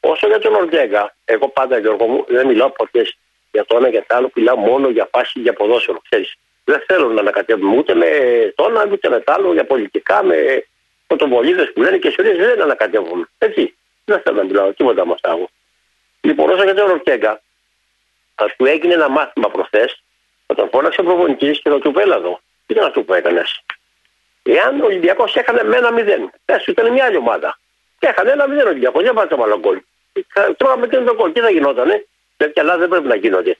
Όσο 0.00 0.26
για 0.26 0.38
τον 0.38 0.54
Ορτέγκα, 0.54 1.14
εγώ 1.24 1.48
πάντα 1.48 1.78
Γιώργο 1.78 2.06
μου 2.06 2.24
δεν 2.28 2.46
μιλάω 2.46 2.70
ποτέ 2.70 3.06
για 3.52 3.64
το 3.64 3.76
ένα 3.76 3.88
για 3.88 4.04
το 4.06 4.14
άλλο, 4.16 4.30
μιλάω 4.34 4.56
μόνο 4.56 4.88
για 4.88 5.08
φάση 5.12 5.40
για 5.40 5.52
ποδόσφαιρο. 5.52 6.00
Ξέρεις. 6.08 6.34
Δεν 6.64 6.82
θέλω 6.86 7.08
να 7.08 7.20
ανακατεύουμε 7.20 7.76
ούτε 7.76 7.94
με 7.94 8.06
το 8.54 8.64
ένα 8.68 8.88
ούτε 8.92 9.08
με 9.08 9.20
το 9.20 9.32
άλλο 9.32 9.52
για 9.52 9.64
πολιτικά, 9.64 10.22
με 10.22 10.64
πρωτοβολίδες 11.06 11.72
που 11.72 11.80
λένε 11.80 11.98
και 11.98 12.08
ιστορίε 12.08 12.34
δεν 12.34 12.62
ανακατεύουμε. 12.62 13.28
Έτσι. 13.38 13.74
Δεν 14.04 14.20
θέλω 14.20 14.36
να 14.36 14.44
μιλάω 14.44 14.72
τίποτα 14.72 15.06
με 15.06 15.12
αυτά 15.12 15.30
εγώ. 15.30 15.48
Λοιπόν, 16.20 16.50
όσο 16.50 16.64
για 16.64 16.74
τον 16.74 16.90
Ορτέγκα, 16.90 17.42
θα 18.34 18.54
του 18.56 18.64
έγινε 18.64 18.94
ένα 18.94 19.08
μάθημα 19.08 19.50
προχθές, 19.50 20.02
θα 20.46 20.54
τον 20.54 20.68
φώναξε 20.68 21.00
ο 21.00 21.04
προπονητής 21.04 21.62
και 21.62 21.70
θα 21.70 21.78
του 21.78 21.92
πει: 21.92 22.00
Έλα 22.00 22.16
εδώ. 22.16 22.40
Τι 22.66 22.74
ήταν 22.74 22.86
αυτό 22.86 23.02
που 23.02 23.14
έκανες. 23.14 23.64
Εάν 24.42 24.80
ο 24.80 24.84
Ολυμπιακός 24.84 25.34
έκανε 25.34 25.62
με 25.62 25.76
ένα 25.76 25.92
μηδέν, 25.92 26.30
πες 26.44 26.62
σου 26.62 26.70
ήταν 26.70 26.92
μια 26.92 27.04
άλλη 27.04 27.16
ομάδα. 27.16 27.58
Και 27.98 28.06
έκανε 28.06 28.30
ένα 28.30 28.48
μηδέν 28.48 28.66
ο 28.66 28.68
Ολυμπιακός, 28.68 29.02
δεν 29.02 29.14
βάζει 29.14 29.34
άλλο 29.42 29.58
γκολ. 29.58 29.80
Θα- 30.28 30.54
Τρώγαμε 30.56 30.86
και 30.86 30.96
το 30.96 31.14
γκολ. 31.14 31.32
Τι 31.32 31.40
θα 31.40 31.50
γινότανε; 31.50 32.06
Τέτοια 32.36 32.62
λάθη 32.62 32.78
δεν 32.78 32.88
πρέπει 32.88 33.06
να 33.06 33.14
γίνονται. 33.14 33.56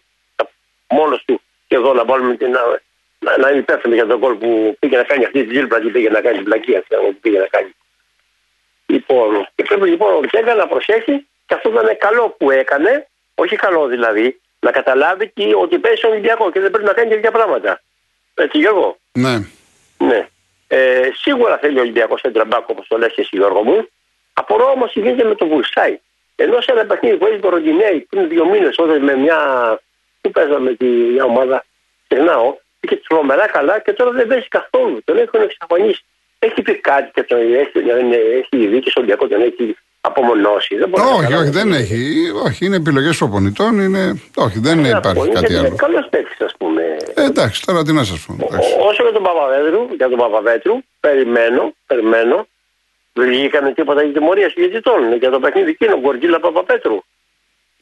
Μόνος 0.91 1.25
του 1.25 1.41
και 1.67 1.77
εδώ 1.77 1.93
να 1.93 2.05
βάλουμε 2.05 2.37
την, 2.37 2.51
να, 3.19 3.37
να 3.39 3.49
είναι 3.51 3.59
υπεύθυνο 3.59 3.95
για 3.95 4.07
τον 4.07 4.21
κόλ 4.21 4.35
που 4.35 4.77
πήγε 4.79 4.97
να 4.97 5.03
κάνει 5.03 5.25
αυτή 5.25 5.45
τη 5.45 5.55
ζήλπρα 5.55 5.81
και 5.81 5.91
πήγε 5.91 6.11
να 6.11 6.21
κάνει 6.21 6.37
την 6.37 6.45
πλακία 6.45 6.83
που 6.89 7.15
πήγε 7.21 7.39
να 7.39 7.47
κάνει. 7.47 7.75
Λοιπόν, 8.87 9.49
και 9.55 9.63
πρέπει 9.63 9.89
λοιπόν 9.89 10.13
ο 10.13 10.17
Ορτέγκα 10.17 10.55
να 10.55 10.67
προσέχει 10.67 11.27
και 11.47 11.55
αυτό 11.55 11.69
ήταν 11.71 11.97
καλό 11.99 12.29
που 12.39 12.51
έκανε, 12.51 13.09
όχι 13.35 13.57
καλό 13.57 13.87
δηλαδή, 13.87 14.41
να 14.61 14.71
καταλάβει 14.71 15.31
και 15.35 15.55
ότι 15.55 15.79
παίζει 15.79 15.99
στον 15.99 16.11
Ολυμπιακό 16.11 16.51
και 16.51 16.61
δεν 16.61 16.71
πρέπει 16.71 16.87
να 16.87 16.93
κάνει 16.93 17.11
τέτοια 17.11 17.31
πράγματα. 17.31 17.81
Έτσι, 18.35 18.59
Γιώργο; 18.59 18.99
Ναι. 19.13 19.39
Ναι. 19.99 20.29
Ε, 20.69 21.11
σίγουρα 21.15 21.59
θέλει 21.59 21.79
ο 21.79 21.81
Ολυμπιακός 21.81 22.21
Σεντραμπάκ 22.21 22.69
όπως 22.69 22.87
το 22.89 22.99
λες 22.99 23.13
εσύ, 23.17 23.29
Γιώργο 23.37 23.63
μου. 23.63 23.89
Απορώ 24.33 24.71
όμως 24.71 24.93
τι 24.93 25.01
γίνεται 25.01 25.25
με 25.29 25.35
το 25.35 25.47
Βουρσάι. 25.47 25.99
Ενώ 26.45 26.61
σε 26.61 26.73
ένα 26.73 26.85
παιχνίδι 26.85 27.17
που 27.17 27.27
έχει 27.27 27.39
το 27.39 27.49
Ροντινέι 27.49 28.07
πριν 28.11 28.29
δύο 28.29 28.45
μήνες, 28.49 28.75
όταν 28.79 29.03
με 29.03 29.17
μια. 29.17 29.39
Πού 30.21 30.31
παίζαμε 30.31 30.75
τη 30.75 30.87
μια 30.87 31.25
ομάδα, 31.25 31.65
ξεχνάω, 32.09 32.57
είχε 32.81 32.97
τρομερά 33.09 33.47
καλά 33.47 33.81
και 33.81 33.93
τώρα 33.93 34.11
δεν 34.11 34.27
παίζει 34.27 34.49
καθόλου. 34.49 34.99
Τον 35.05 35.19
έχουν 35.19 35.41
εξαφανίσει. 35.41 36.05
Έχει 36.39 36.63
πει 36.63 36.75
κάτι 36.75 37.11
και 37.15 37.23
τον 37.23 37.39
έχει, 37.39 37.79
έχει 38.41 38.67
δει 38.67 38.81
και 38.81 38.91
στον 38.91 39.03
Ολυμπιακό, 39.03 39.29
τον 39.29 39.43
έχει 39.43 39.77
απομονώσει. 40.01 40.77
Δεν 40.77 40.93
όχι, 40.95 41.35
όχι, 41.35 41.51
δεν 41.51 41.73
έχει. 41.73 42.01
Όχι, 42.47 42.67
είναι 42.67 42.77
επιλογές 42.77 43.17
προπονητών. 43.17 43.81
Είναι... 43.81 44.23
Όχι, 44.35 44.59
δεν 44.59 44.85
υπάρχει 44.85 45.29
κάτι 45.29 45.55
άλλο. 45.55 45.67
Είναι 45.67 45.77
καλός 45.77 46.07
παίκτης, 46.11 46.41
ας 46.41 46.55
πούμε. 46.59 46.83
Ε, 47.15 47.25
εντάξει, 47.25 47.67
τώρα 47.67 47.83
τι 47.83 47.93
να 47.93 48.05
σας 48.05 48.27
πω. 48.27 48.49
Όσο 48.89 49.03
για 49.03 49.13
τον 49.13 49.23
Παπαβέτρου, 49.23 49.89
για 49.97 50.09
τον 50.09 50.19
Παπαβέτρου, 50.19 50.75
περιμένω, 51.01 51.75
περιμένω. 51.87 52.47
Δεν 53.13 53.29
βγήκανε 53.29 53.73
τίποτα 53.73 54.03
για 54.03 54.13
τιμωρία 54.13 54.49
συγκεκριτών 54.49 55.17
για 55.17 55.31
το 55.31 55.41
παιχνίδι 55.41 55.71
εκείνο, 55.71 55.99
Γκοργίλα 55.99 56.41
Παπαπέτρου. 56.41 56.99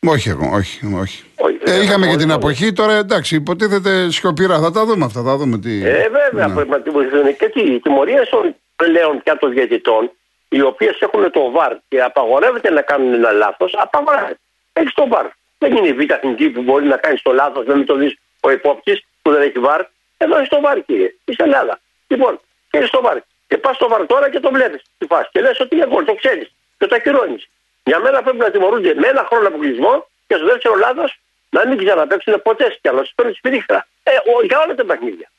Όχι 0.07 0.29
εγώ, 0.29 0.51
όχι. 0.53 0.87
όχι. 0.95 1.25
όχι 1.37 1.59
ε, 1.65 1.83
είχαμε 1.83 2.07
και 2.07 2.17
την 2.17 2.33
αποχή, 2.33 2.73
τώρα 2.73 2.93
εντάξει, 2.93 3.35
υποτίθεται 3.35 4.11
σιωπηρά. 4.11 4.61
Θα 4.61 4.71
τα 4.71 4.85
δούμε 4.85 5.05
αυτά, 5.05 5.23
θα 5.23 5.37
δούμε 5.37 5.59
τι. 5.59 5.85
Ε, 5.85 6.09
βέβαια, 6.09 6.47
ναι. 6.47 6.55
πρέπει 6.55 6.71
να 6.71 6.81
τιμωρηθούν. 6.81 7.37
Και 7.37 7.49
τι, 7.49 7.61
οι 7.61 7.81
τιμωρίες 7.81 8.29
των 8.29 8.55
πλέον 8.77 9.23
πια 9.23 9.39
των 9.39 9.53
διαιτητών 9.53 10.11
οι 10.49 10.61
οποίες 10.61 10.99
έχουν 11.01 11.31
το 11.31 11.51
βαρ 11.51 11.77
και 11.89 12.03
απαγορεύεται 12.03 12.71
να 12.71 12.83
κάνουν 12.83 13.15
ένα 13.15 13.31
λάθος, 13.31 13.75
απαγορεύεται. 13.79 14.41
Έχεις 14.73 14.95
το 14.95 15.09
βαρ. 15.09 15.27
Δεν 15.59 15.77
είναι 15.77 15.89
η 15.89 15.93
β' 15.93 16.11
εθνική 16.11 16.51
που 16.51 16.63
μπορεί 16.63 16.87
να 16.87 16.97
κάνεις 16.97 17.23
το 17.23 17.33
λάθος, 17.33 17.65
δεν 17.65 17.85
το 17.85 17.95
δεις 17.95 18.19
ο 18.41 18.51
υπόπτης 18.51 19.05
που 19.23 19.31
δεν 19.31 19.43
έχει 19.43 19.59
βαρ. 19.59 19.85
Εδώ 20.17 20.37
έχεις 20.37 20.49
το 20.49 20.61
βαρ, 20.61 20.85
κύριε. 20.85 21.15
Είσαι 21.25 21.43
Ελλάδα. 21.43 21.81
Λοιπόν, 22.07 22.41
και 22.71 22.79
έχεις 22.79 22.91
το 22.91 23.01
βαρ. 23.03 23.19
Και 23.49 23.59
πας 23.59 23.77
στο 23.77 23.89
βαρ 23.89 24.07
τώρα 24.07 24.31
και 24.31 24.41
το 24.41 24.51
βλέπεις 24.51 24.83
τι 24.99 25.07
φάση. 25.07 25.29
Και 25.33 25.41
λες 25.41 25.61
ότι 25.61 25.75
είναι 25.77 25.87
γκολ, 25.87 26.05
το 26.05 26.15
ξέρεις. 26.15 26.53
Και 26.79 26.87
το 26.87 26.95
ακυρώνεις. 26.95 27.49
Για 27.85 27.99
μένα 27.99 28.23
πρέπει 28.23 28.39
να 28.39 28.51
τιμωρούνται 28.51 28.95
με 28.95 29.07
ένα 29.07 29.27
χρόνο 29.31 29.49
αποκλεισμό 29.49 30.09
και 30.27 30.35
στο 30.35 30.45
δεύτερο 30.45 30.75
λάθος 30.75 31.21
να 31.51 31.67
μην 31.67 31.79
ξαναπέξουν 31.79 32.43
ποτέ 32.43 32.77
κι 32.81 32.89
άλλο. 32.89 33.07
Παίρνει 33.15 33.33
σπίριχτρα. 33.33 33.87
Ε, 34.03 34.11
για 34.45 34.61
όλα 34.61 34.75
τα 34.75 34.85
παιχνίδια. 34.85 35.31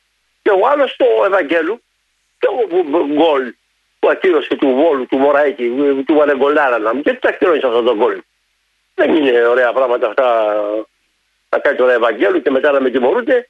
Και 0.42 0.50
ο 0.50 0.68
άλλος 0.68 0.96
του 0.96 1.06
Ευαγγέλου 1.25 1.82
και 2.39 2.48
ο 2.48 3.06
γκολ 3.13 3.54
που 4.00 4.10
ακύρωσε 4.10 4.56
του 4.56 4.68
Βόλου, 4.68 5.06
του 5.06 5.18
Μωραίκη, 5.18 5.66
του 6.08 6.13
Βανεγκολάρα 6.13 6.78
να 6.78 6.94
μου. 6.94 7.01
Και 7.01 7.13
τι 7.13 7.20
τα 7.20 7.30
ακυρώνεις 7.30 7.63
αυτόν 7.63 7.86
τον 7.86 7.98
κόλλο. 7.98 8.22
Δεν 8.96 9.16
είναι 9.16 9.46
ωραία 9.46 9.74
πράγματα 9.74 10.08
αυτά 10.08 10.56
να 11.50 11.60
κάνει 11.60 11.78
τώρα 11.78 11.94
Ευαγγέλου 11.94 12.42
και 12.42 12.51
μετά 12.51 12.72
να 12.72 12.82
με 12.82 12.89
τιμωρούνται. 12.89 13.50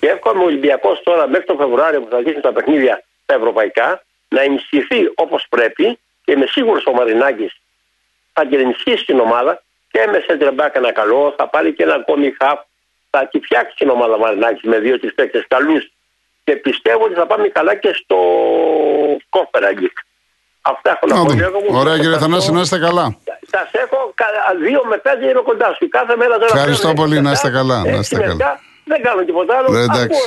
Και 0.00 0.08
εύχομαι 0.08 0.42
ο 0.42 0.46
Ολυμπιακός 0.46 1.02
τώρα 1.02 1.28
μέχρι 1.28 1.46
τον 1.46 1.56
Φεβρουάριο 1.56 2.00
που 2.00 2.08
θα 2.10 2.16
αρχίσουν 2.16 2.40
τα 2.40 2.52
παιχνίδια 2.52 3.04
τα 3.26 3.34
ευρωπαϊκά 3.34 4.02
να 4.28 4.42
ενισχυθεί 4.42 5.12
όπως 5.14 5.46
πρέπει 5.48 5.98
και 6.24 6.32
είμαι 6.32 6.46
σίγουρος 6.46 6.86
ο 6.86 6.92
Μαρινάκης 6.92 7.52
θα 8.32 8.46
την 8.46 8.58
ενισχύσει 8.58 9.04
την 9.04 9.18
ομάδα 9.18 9.62
και 9.90 10.06
με 10.10 10.24
σεντρεμπάκ 10.26 10.76
ένα 10.76 10.92
καλό, 10.92 11.34
θα 11.36 11.48
πάρει 11.48 11.74
και 11.74 11.82
ένα 11.82 11.94
ακόμη 11.94 12.34
χαφ. 12.40 12.60
Θα 13.10 13.28
τη 13.28 13.40
φτιάξει 13.40 13.76
την 13.76 13.88
ομάδα 13.88 14.18
Μαρινάκης 14.18 14.62
με 14.62 14.78
δύο-τρει 14.78 15.12
παίκτες 15.12 15.44
καλούς 15.48 15.92
και 16.44 16.56
πιστεύω 16.56 17.04
ότι 17.04 17.14
θα 17.14 17.26
πάμε 17.26 17.48
καλά 17.48 17.74
και 17.74 17.92
στο 18.02 18.16
Κόφεραγγι. 19.28 19.92
Αυτά 20.62 20.90
έχω 20.90 21.06
να 21.06 21.50
πω. 21.70 21.78
Ωραία 21.78 21.98
κύριε 21.98 22.18
Θανάση, 22.18 22.52
να 22.52 22.60
είστε 22.60 22.78
καλά. 22.78 23.18
Σας 23.50 23.70
έχω 23.72 24.14
δύο 24.62 24.84
με 24.84 24.96
πέντε 24.96 25.24
είναι 25.24 25.40
κοντά 25.40 25.74
σου. 25.78 25.88
Κάθε 25.88 26.16
μέρα 26.16 26.38
τώρα. 26.38 26.54
Ευχαριστώ 26.54 26.92
πολύ, 26.92 27.20
να 27.20 27.30
είστε 27.30 27.50
καλά. 27.50 27.84
Να 27.84 27.90
είστε 27.90 28.20
καλά. 28.20 28.60
Δεν 28.84 29.02
κάνω 29.02 29.24
τίποτα 29.24 29.56
άλλο. 29.56 29.78
Ε, 29.78 29.82
εντάξει. 29.82 30.18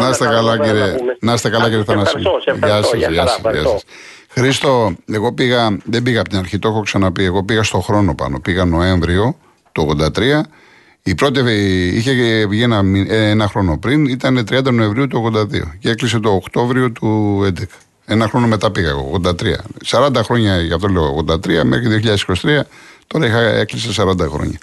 Να 0.00 0.08
είστε 0.08 0.24
καλά, 0.24 0.58
κύριε. 0.58 0.94
Να 1.20 1.32
είστε 1.32 1.50
καλά, 1.50 1.68
κύριε 1.68 1.84
Θανάση. 1.84 2.18
Γεια 2.64 2.82
σας, 2.82 3.08
γεια 3.08 3.26
σας. 3.26 3.84
Χρήστο, 4.28 4.94
εγώ 5.12 5.32
πήγα, 5.32 5.78
δεν 5.84 6.02
πήγα 6.02 6.20
από 6.20 6.28
την 6.28 6.38
αρχή, 6.38 6.58
το 6.58 6.68
έχω 6.68 6.80
ξαναπεί. 6.80 7.24
Εγώ 7.24 7.42
πήγα 7.44 7.62
στο 7.62 7.80
χρόνο 7.80 8.14
πάνω. 8.14 8.40
Πήγα 8.40 8.64
Νοέμβριο 8.64 9.36
το 9.72 9.88
83 10.16 10.40
η 11.02 11.14
πρώτη 11.14 11.40
είχε 11.94 12.46
βγει 12.46 12.62
ένα, 12.62 12.82
ένα 13.08 13.48
χρόνο 13.48 13.78
πριν, 13.78 14.04
ήταν 14.04 14.46
30 14.50 14.72
Νοεμβρίου 14.72 15.06
του 15.06 15.32
82 15.34 15.46
και 15.78 15.90
έκλεισε 15.90 16.18
το 16.18 16.30
Οκτώβριο 16.30 16.90
του 16.90 17.40
11. 17.46 17.62
Ένα 18.04 18.28
χρόνο 18.28 18.46
μετά 18.46 18.70
πήγα 18.70 18.88
εγώ, 18.88 19.20
83. 19.24 19.32
40 19.86 20.10
χρόνια, 20.24 20.60
γι' 20.60 20.72
αυτό 20.72 20.88
λέω 20.88 21.24
83, 21.28 21.62
μέχρι 21.64 22.16
2023, 22.42 22.60
τώρα 23.06 23.26
είχα, 23.26 23.38
έκλεισε 23.38 24.02
40 24.02 24.28
χρόνια. 24.28 24.58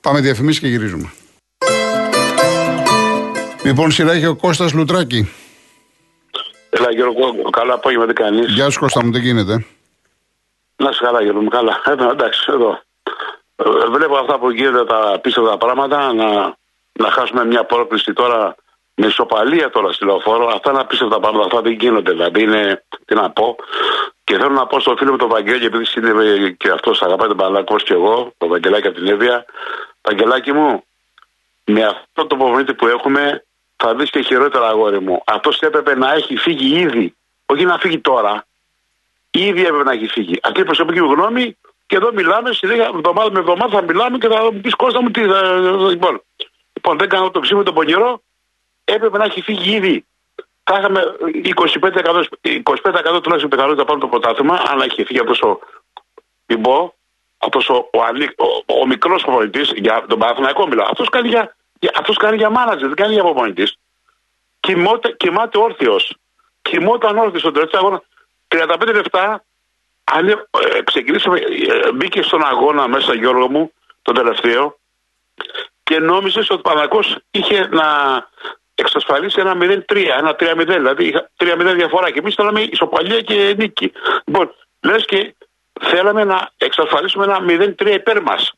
Πάμε 0.00 0.20
διαφημίσεις 0.20 0.60
και 0.60 0.68
γυρίζουμε. 0.68 1.10
Λοιπόν, 3.68 3.90
σειρά 3.90 4.12
έχει 4.12 4.26
ο 4.26 4.36
Κώστας 4.36 4.72
Λουτράκη. 4.72 5.30
Έλα 6.70 6.90
Γιώργο, 6.90 7.50
καλά 7.50 7.74
απόγευμα 7.74 8.06
τι 8.06 8.12
κάνεις; 8.12 8.52
Γεια 8.52 8.70
σου 8.70 8.78
Κώστα 8.78 9.04
μου, 9.04 9.10
τι 9.10 9.18
γίνεται; 9.18 9.66
Να 10.76 10.88
είσαι 10.88 11.00
καλά 11.04 11.22
Γιώργο, 11.22 11.48
καλά. 11.48 11.80
Εδώ, 11.92 12.10
εντάξει, 12.10 12.40
εδώ. 12.48 12.80
Ε, 13.56 13.88
βλέπω 13.90 14.16
αυτά 14.16 14.38
που 14.38 14.50
γίνονται 14.50 14.84
τα 14.84 15.12
απίστευτα 15.14 15.56
πράγματα 15.56 16.12
να, 16.12 16.56
να 16.92 17.10
χάσουμε 17.10 17.44
μια 17.44 17.64
πρόκληση 17.64 18.12
τώρα 18.12 18.54
με 18.94 19.06
ισοπαλία 19.06 19.70
τώρα 19.70 19.92
στη 19.92 20.04
λεωφόρο. 20.04 20.46
Αυτά 20.46 20.70
είναι 20.70 20.80
απίστευτα 20.80 21.20
πράγματα. 21.20 21.44
Αυτά 21.46 21.60
δεν 21.60 21.72
γίνονται. 21.72 22.10
Δηλαδή 22.10 22.42
είναι, 22.42 22.84
τι 23.04 23.14
να 23.14 23.30
πω. 23.30 23.56
Και 24.24 24.36
θέλω 24.36 24.54
να 24.54 24.66
πω 24.66 24.80
στο 24.80 24.94
φίλο 24.98 25.10
μου 25.10 25.16
τον 25.16 25.28
Βαγγέλη, 25.28 25.64
επειδή 25.64 25.84
είναι 25.96 26.50
και 26.50 26.70
αυτός 26.70 27.02
αγαπάει 27.02 27.28
τον 27.28 27.36
Παλάκος 27.36 27.82
και 27.82 27.92
εγώ, 27.92 28.32
τον 28.38 28.48
Βαγγελάκη 28.48 28.86
από 28.86 28.96
την 28.96 29.08
Εύβοια. 29.08 29.44
Βαγγελάκη 30.02 30.52
μου, 30.52 30.82
με 31.64 31.84
αυτό 31.84 32.26
το 32.26 32.36
προπονήτη 32.36 32.74
που 32.74 32.86
έχουμε, 32.86 33.42
θα 33.82 33.94
δεις 33.94 34.10
και 34.10 34.22
χειρότερα 34.22 34.66
αγόρι 34.66 35.00
μου. 35.00 35.22
Αυτός 35.26 35.60
έπρεπε 35.60 35.96
να 35.96 36.12
έχει 36.12 36.36
φύγει 36.36 36.80
ήδη. 36.80 37.14
Όχι 37.46 37.64
να 37.64 37.78
φύγει 37.78 37.98
τώρα. 37.98 38.46
Ήδη 39.30 39.60
έπρεπε 39.60 39.82
να 39.82 39.92
έχει 39.92 40.06
φύγει. 40.06 40.38
Αυτή 40.42 40.60
η 40.60 40.64
προσωπική 40.64 41.00
μου 41.00 41.12
γνώμη 41.12 41.56
και 41.86 41.96
εδώ 41.96 42.12
μιλάμε, 42.12 42.52
συνέχεια 42.52 42.84
εβδομάδα 42.84 43.30
με 43.30 43.38
εβδομάδα 43.38 43.78
θα 43.78 43.82
μιλάμε 43.84 44.18
και 44.18 44.28
θα 44.28 44.52
μου 44.52 44.60
πεις 44.60 44.74
Κώστα 44.74 45.02
μου 45.02 45.10
τι 45.10 45.26
θα. 45.26 45.42
Λοιπόν, 45.90 46.22
λοιπόν 46.72 46.98
δεν 46.98 47.08
κάνω 47.08 47.30
το 47.30 47.40
ψήφι 47.40 47.62
τον 47.62 47.74
πονηρό. 47.74 48.22
Έπρεπε 48.84 49.18
να 49.18 49.24
έχει 49.24 49.40
φύγει 49.42 49.74
ήδη. 49.74 50.04
Θα 50.64 50.78
είχαμε 50.78 51.02
25%, 51.80 52.24
25% 52.62 53.22
τουλάχιστον 53.22 53.50
πιθανότητα 53.50 53.74
να 53.74 53.84
πάρουμε 53.84 54.00
το 54.00 54.06
πρωτάθλημα, 54.06 54.62
αν 54.70 54.80
είχε 54.86 55.04
φύγει 55.04 55.20
αυτός 55.20 55.42
ο 55.42 55.58
Πιμπό, 56.46 56.92
αυτός 57.38 57.68
ο, 57.68 57.74
ο, 57.74 57.98
ο, 58.36 58.80
ο 58.80 58.86
μικρός 58.86 59.22
προπονητής, 59.22 59.72
για 59.76 60.04
τον 60.08 60.18
Παναθηναϊκό 60.18 60.66
μιλάω. 60.66 60.86
Αυτός 60.90 61.08
κάνει 61.08 61.28
για, 61.28 61.56
για, 61.78 61.92
αυτός 61.94 62.16
κάνει 62.16 62.36
για 62.36 62.50
μάνατζερ, 62.50 62.86
δεν 62.86 62.96
κάνει 62.96 63.12
για 63.12 63.22
προπονητή. 63.22 63.72
Κοιμάται 65.16 65.58
όρθιος. 65.58 66.16
Κοιμόταν 66.62 67.18
όρθιος 67.18 67.40
στον 67.40 67.52
τελευταίος 67.52 67.82
αγώνας. 67.82 68.02
35 68.48 68.94
λεπτά 68.94 69.44
αν 70.04 70.28
ε, 70.28 70.36
ξεκινήσαμε, 70.84 71.38
ε, 71.38 71.92
μπήκε 71.92 72.22
στον 72.22 72.44
αγώνα 72.44 72.88
μέσα 72.88 73.14
Γιώργο 73.14 73.48
μου, 73.48 73.72
τον 74.02 74.14
τελευταίο, 74.14 74.78
και 75.82 75.98
νόμιζες 75.98 76.50
ότι 76.50 76.60
ο 76.66 76.70
Παναγός 76.70 77.16
είχε 77.30 77.68
να 77.70 77.86
εξασφαλίσει 78.74 79.40
ένα 79.40 79.56
0-3, 79.60 79.82
ένα 80.18 80.36
3-0, 80.38 80.64
δηλαδή 80.66 81.14
3-0 81.36 81.74
διαφορά. 81.74 82.10
Και 82.10 82.18
εμείς 82.18 82.34
θέλαμε 82.34 82.60
ισοπαλία 82.60 83.20
και 83.20 83.54
νίκη. 83.58 83.92
Λοιπόν, 84.24 84.54
λες 84.80 85.04
και 85.04 85.34
θέλαμε 85.80 86.24
να 86.24 86.50
εξασφαλίσουμε 86.56 87.24
ένα 87.24 87.38
0-3 87.78 87.94
υπέρ 87.94 88.22
μας. 88.22 88.52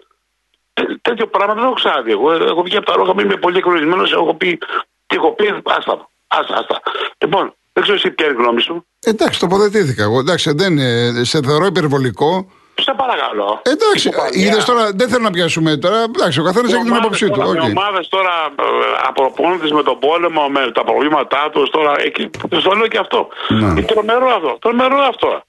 Ε, 0.81 0.97
τέτοιο 1.03 1.27
πράγμα 1.27 1.55
δεν 1.55 1.64
έχω 1.64 1.73
ξαναδεί. 1.73 2.11
Εγώ 2.11 2.33
έχω 2.33 2.62
βγει 2.62 2.77
από 2.77 2.87
τα 2.87 2.95
ρόγα, 2.97 3.12
είμαι 3.23 3.37
πολύ 3.37 3.59
εκνευρισμένο, 3.59 4.03
έχω 4.03 4.35
πει 4.35 4.59
τι 5.07 5.16
έχω 5.16 5.33
πει, 5.33 5.47
άστα. 5.64 6.09
Άστα, 6.27 6.55
άστα. 6.57 6.81
Λοιπόν, 7.19 7.55
δεν 7.73 7.83
ξέρω 7.83 7.97
εσύ 7.99 8.11
ποια 8.11 8.27
είναι 8.27 8.35
η 8.38 8.43
γνώμη 8.43 8.61
σου. 8.61 8.87
Εντάξει, 9.01 9.40
τοποθετήθηκα 9.40 10.03
εγώ. 10.03 10.19
Εντάξει, 10.19 10.53
δεν, 10.53 10.79
σε 11.25 11.40
θεωρώ 11.43 11.66
υπερβολικό. 11.66 12.51
Σε 12.81 12.95
παρακαλώ. 12.97 13.62
Εντάξει, 13.62 14.11
είδες 14.33 14.64
τώρα, 14.64 14.90
δεν 14.95 15.09
θέλω 15.09 15.23
να 15.23 15.31
πιάσουμε 15.31 15.77
τώρα. 15.77 16.03
Εντάξει, 16.03 16.40
ο 16.40 16.43
καθένας 16.43 16.73
έχει 16.73 16.83
την 16.83 16.95
άποψή 16.95 17.31
του. 17.31 17.40
Οι 17.40 17.71
ομάδες 17.71 18.09
τώρα 18.09 18.35
ε, 18.59 18.62
αποπώνοντε 19.09 19.75
με 19.75 19.83
τον 19.83 19.99
πόλεμο, 19.99 20.49
με 20.49 20.71
τα 20.75 20.85
προβλήματά 20.85 21.51
τους, 21.53 21.71
τώρα 21.71 21.95
εκεί. 21.99 22.31
Το 22.49 22.75
λέω 22.77 22.87
και 22.87 22.99
αυτό. 22.99 23.29
Ναι. 23.49 23.66
Είναι 23.66 23.83
τρομερό 23.83 24.29
αυτό. 24.29 24.59
Τρομερό 24.61 24.97
αυτό. 24.97 25.43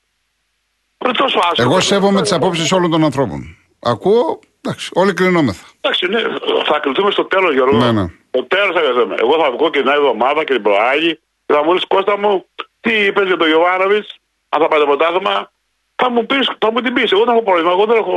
τόσο 0.98 1.40
άσχημα. 1.52 1.72
Εγώ 1.72 1.80
σέβομαι 1.80 2.22
τις 2.22 2.32
απόψεις 2.32 2.72
όλων 2.72 2.92
των 2.92 3.04
ανθρώπων. 3.04 3.58
Ακούω, 3.80 4.40
εντάξει, 4.62 4.90
όλοι 4.94 5.14
κρινόμεθα. 5.14 5.66
Εντάξει, 5.82 6.06
ναι, 6.08 6.22
θα 6.66 6.80
κρυθούμε 6.80 7.12
στο 7.12 7.26
τέλος, 7.26 7.54
Γιώργο. 7.54 7.78
Ναι, 7.78 7.92
ναι. 7.92 8.06
Το 8.32 8.44
τέλος 8.44 8.76
θα 8.76 8.82
κρυθούμε. 8.82 9.16
Εγώ 9.20 9.44
θα 9.44 9.52
βγω 9.52 9.70
και 9.70 9.80
την 9.80 9.90
άλλη 9.90 10.00
εβδομάδα 10.00 10.44
και 10.44 10.54
την 10.54 10.62
προάγη 10.62 11.20
και 11.46 11.54
θα 11.54 11.64
μου 11.64 11.74
λες 11.74 11.86
Κώστα 11.88 12.18
μου, 12.18 12.46
τι 12.80 12.94
είπες 12.94 13.26
για 13.28 13.38
τον 13.38 13.48
Γιωβάνοβιτ, 13.48 14.06
αν 14.50 14.62
θα 14.62 14.68
πάει 14.68 14.80
το 14.80 14.86
ποτάθλημα, 14.86 15.52
θα 15.96 16.10
μου, 16.10 16.26
πεις, 16.26 16.52
θα 16.58 16.72
μου 16.72 16.82
την 16.82 16.94
πεις. 16.94 17.12
Εγώ 17.12 17.24
δεν 17.26 17.34
έχω 17.34 17.44
πρόβλημα. 17.44 17.72
Εγώ 17.72 17.86
δεν 17.86 17.98
έχω. 17.98 18.16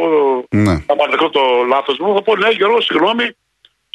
Ναι. 0.51 0.79
Θα 0.87 0.97
παραδεχτώ 0.97 1.31
το 1.31 1.41
λάθος 1.69 1.99
μου. 1.99 2.15
Θα 2.15 2.23
πω 2.23 2.37
ναι, 2.37 2.49
Γιώργο, 2.49 2.81
συγγνώμη, 2.81 3.37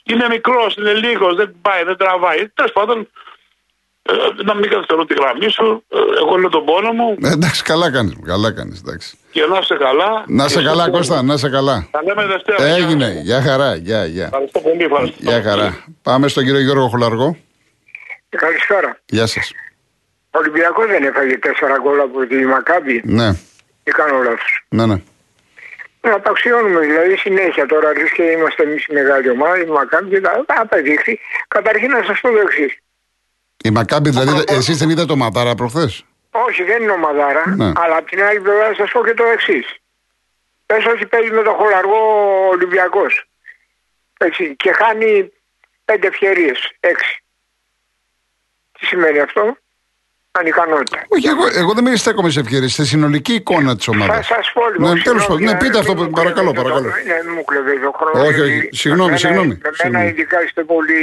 είναι 0.04 0.28
μικρός, 0.30 0.76
είναι 0.76 0.94
λίγος, 0.94 1.36
δεν 1.36 1.56
πάει, 1.62 1.84
δεν 1.84 1.98
τραβάει. 1.98 2.50
Τέλος 2.50 2.72
πάντων, 2.72 3.10
Ε, 4.40 4.44
να 4.44 4.54
μην 4.56 4.70
καθυστερώ 4.70 5.06
τη 5.06 5.14
γραμμή 5.14 5.50
σου. 5.50 5.84
Ε, 5.90 5.98
εγώ 6.22 6.36
λέω 6.38 6.50
τον 6.50 6.66
πόνο 6.66 6.92
μου. 6.92 7.18
Ε, 7.24 7.32
εντάξει, 7.32 7.64
καλά 7.64 7.92
κάνεις. 7.92 8.16
Καλά 8.26 8.52
κάνεις. 8.52 8.80
Εντάξει. 8.86 9.18
Και 9.32 9.42
να 9.46 9.58
είσαι 9.62 9.76
καλά. 9.76 10.24
Να 10.28 10.46
είσαι 10.46 10.60
Και 10.60 10.66
καλά, 10.66 10.84
στο- 10.84 10.92
Κώστα, 10.92 11.22
να 11.24 11.34
είσαι 11.34 11.50
καλά. 11.50 11.88
Θα 11.92 12.00
λέμε 12.04 12.26
Δευτέρα. 12.26 12.64
Έγινε. 12.66 13.20
Γεια 13.24 13.42
χαρά. 13.42 13.76
Γεια, 13.76 14.06
γεια. 14.06 14.24
Ευχαριστώ 14.26 14.60
πολύ. 14.60 14.84
Ευχαριστώ. 14.84 15.16
Γεια 15.20 15.42
χαρά. 15.42 15.84
Πάμε 16.02 16.28
στον 16.28 16.44
κύριο 16.44 16.60
Γιώργο 16.60 16.88
Χολαργό. 16.88 17.38
Καλησπέρα. 18.30 19.00
Γεια 19.06 19.26
σας. 19.28 19.52
Ο 20.32 20.38
Ολυμπιακός 20.40 20.88
δεν 20.88 21.04
έφαγε 21.04 21.38
τέσσερα 21.38 21.76
γκολ 21.82 22.00
από 22.00 22.26
τη 22.26 22.36
Μακάμπη. 22.46 23.02
Ναι, 23.06 23.30
Τι 23.84 23.92
κάνω 23.92 24.18
λάθος. 24.18 24.66
ναι, 24.70 24.86
ναι. 24.86 24.96
Να 26.02 26.20
τα 26.22 26.30
αξιώνουμε 26.30 26.80
δηλαδή 26.80 27.16
συνέχεια 27.16 27.66
τώρα. 27.66 27.88
Λες 27.98 28.12
και 28.12 28.24
είμαστε 28.24 28.64
εμείς 28.64 28.86
η 28.86 28.94
μεγάλη 28.94 29.30
ομάδα, 29.30 29.60
η 29.60 29.66
Μακάμπη 29.66 30.10
και 30.10 30.22
τα 30.22 30.44
τα 30.46 30.56
απεδείξει. 30.62 31.20
Καταρχήν 31.48 31.90
να 31.92 32.04
σας 32.08 32.20
πω 32.22 32.30
το 32.30 32.38
εξής. 32.46 32.72
Η 33.64 33.70
Μακάμπη, 33.70 34.10
δηλαδή, 34.10 34.44
εσείς 34.48 34.78
δεν 34.78 34.90
είδατε 34.90 35.08
το 35.08 35.16
Ματάρα 35.16 35.56
προχθές; 35.56 36.04
Όχι, 36.32 36.64
δεν 36.64 36.82
είναι 36.84 36.92
ομαδάρα, 36.92 37.44
Ναι. 37.56 37.66
αλλά 37.76 37.96
από 37.98 38.06
την 38.10 38.24
άλλη 38.24 38.40
πλευρά 38.40 38.68
θα 38.68 38.74
σας 38.74 38.92
πω 38.92 39.04
και 39.06 39.14
το 39.14 39.24
εξής. 39.24 39.76
Πες 40.66 40.86
ότι 40.86 41.06
παίζει 41.06 41.32
με 41.32 41.42
τον 41.42 41.54
χολαργό 41.54 41.98
Ολυμπιακός. 42.52 43.24
Και 44.58 44.72
χάνει 44.72 45.32
πέντε 45.86 46.08
ευκαιρίες, 46.08 46.72
έξι. 46.80 47.24
Τι 48.80 48.86
σημαίνει 48.86 49.20
αυτό, 49.20 49.58
Ανικανότητα. 50.32 51.04
Όχι, 51.08 51.28
εγώ, 51.28 51.44
εγώ 51.54 51.74
δεν 51.74 51.84
με 51.84 51.96
στέκομαι 51.96 52.30
σε 52.30 52.40
ευκαιρίες. 52.40 52.72
Στη 52.74 52.86
συνολική 52.86 53.34
εικόνα 53.34 53.76
της 53.76 53.88
ομάδας. 53.88 54.28
Θα 54.28 54.36
σας 54.36 54.52
πω 54.54 54.70
λίγο. 54.70 54.94
Ναι, 54.94 55.02
τέλος 55.02 55.26
πάντων. 55.28 55.44
Ναι, 55.44 55.58
πείτε 55.58 55.78
αυτό, 55.80 55.94
μην 55.96 56.04
μου 56.04 56.10
παρακαλώ, 56.10 56.52
κλέβετε 56.52 56.62
παρακαλώ. 56.62 56.90
το- 57.04 57.08
Ναι, 57.14 57.22
μην 57.26 57.34
μου 57.34 57.44
κλεβείτε 57.44 57.80
το 57.80 57.92
χρόνο. 57.98 58.26
Όχι, 58.28 58.40
όχι. 58.42 58.52
γιατί 58.54 58.76
Συγγνώμη, 58.76 59.12
με 59.12 59.18
συγγνώμη, 59.18 59.48
μένα- 59.48 59.60
Με 59.64 59.70
μένα 59.70 59.76
συγγνώμη. 59.82 60.08
ειδικά 60.08 60.44
είστε 60.44 60.64
πολύ. 60.64 61.02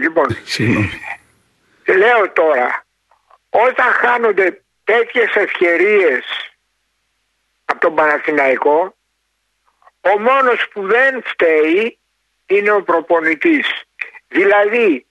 Λοιπόν, 0.00 0.26
Συγγνώμη. 0.44 0.90
Λέω 1.94 2.30
τώρα, 2.30 2.84
όταν 3.50 3.86
χάνονται 3.86 4.62
τέτοιες 4.84 5.34
ευκαιρίε 5.34 6.20
από 7.64 7.80
τον 7.80 7.94
Παναθηναϊκό, 7.94 8.94
ο 10.00 10.18
μόνος 10.18 10.68
που 10.72 10.86
δεν 10.86 11.22
φταίει 11.24 11.98
είναι 12.46 12.70
ο 12.70 12.82
προπονητής. 12.82 13.66
Δηλαδή, 14.28 15.06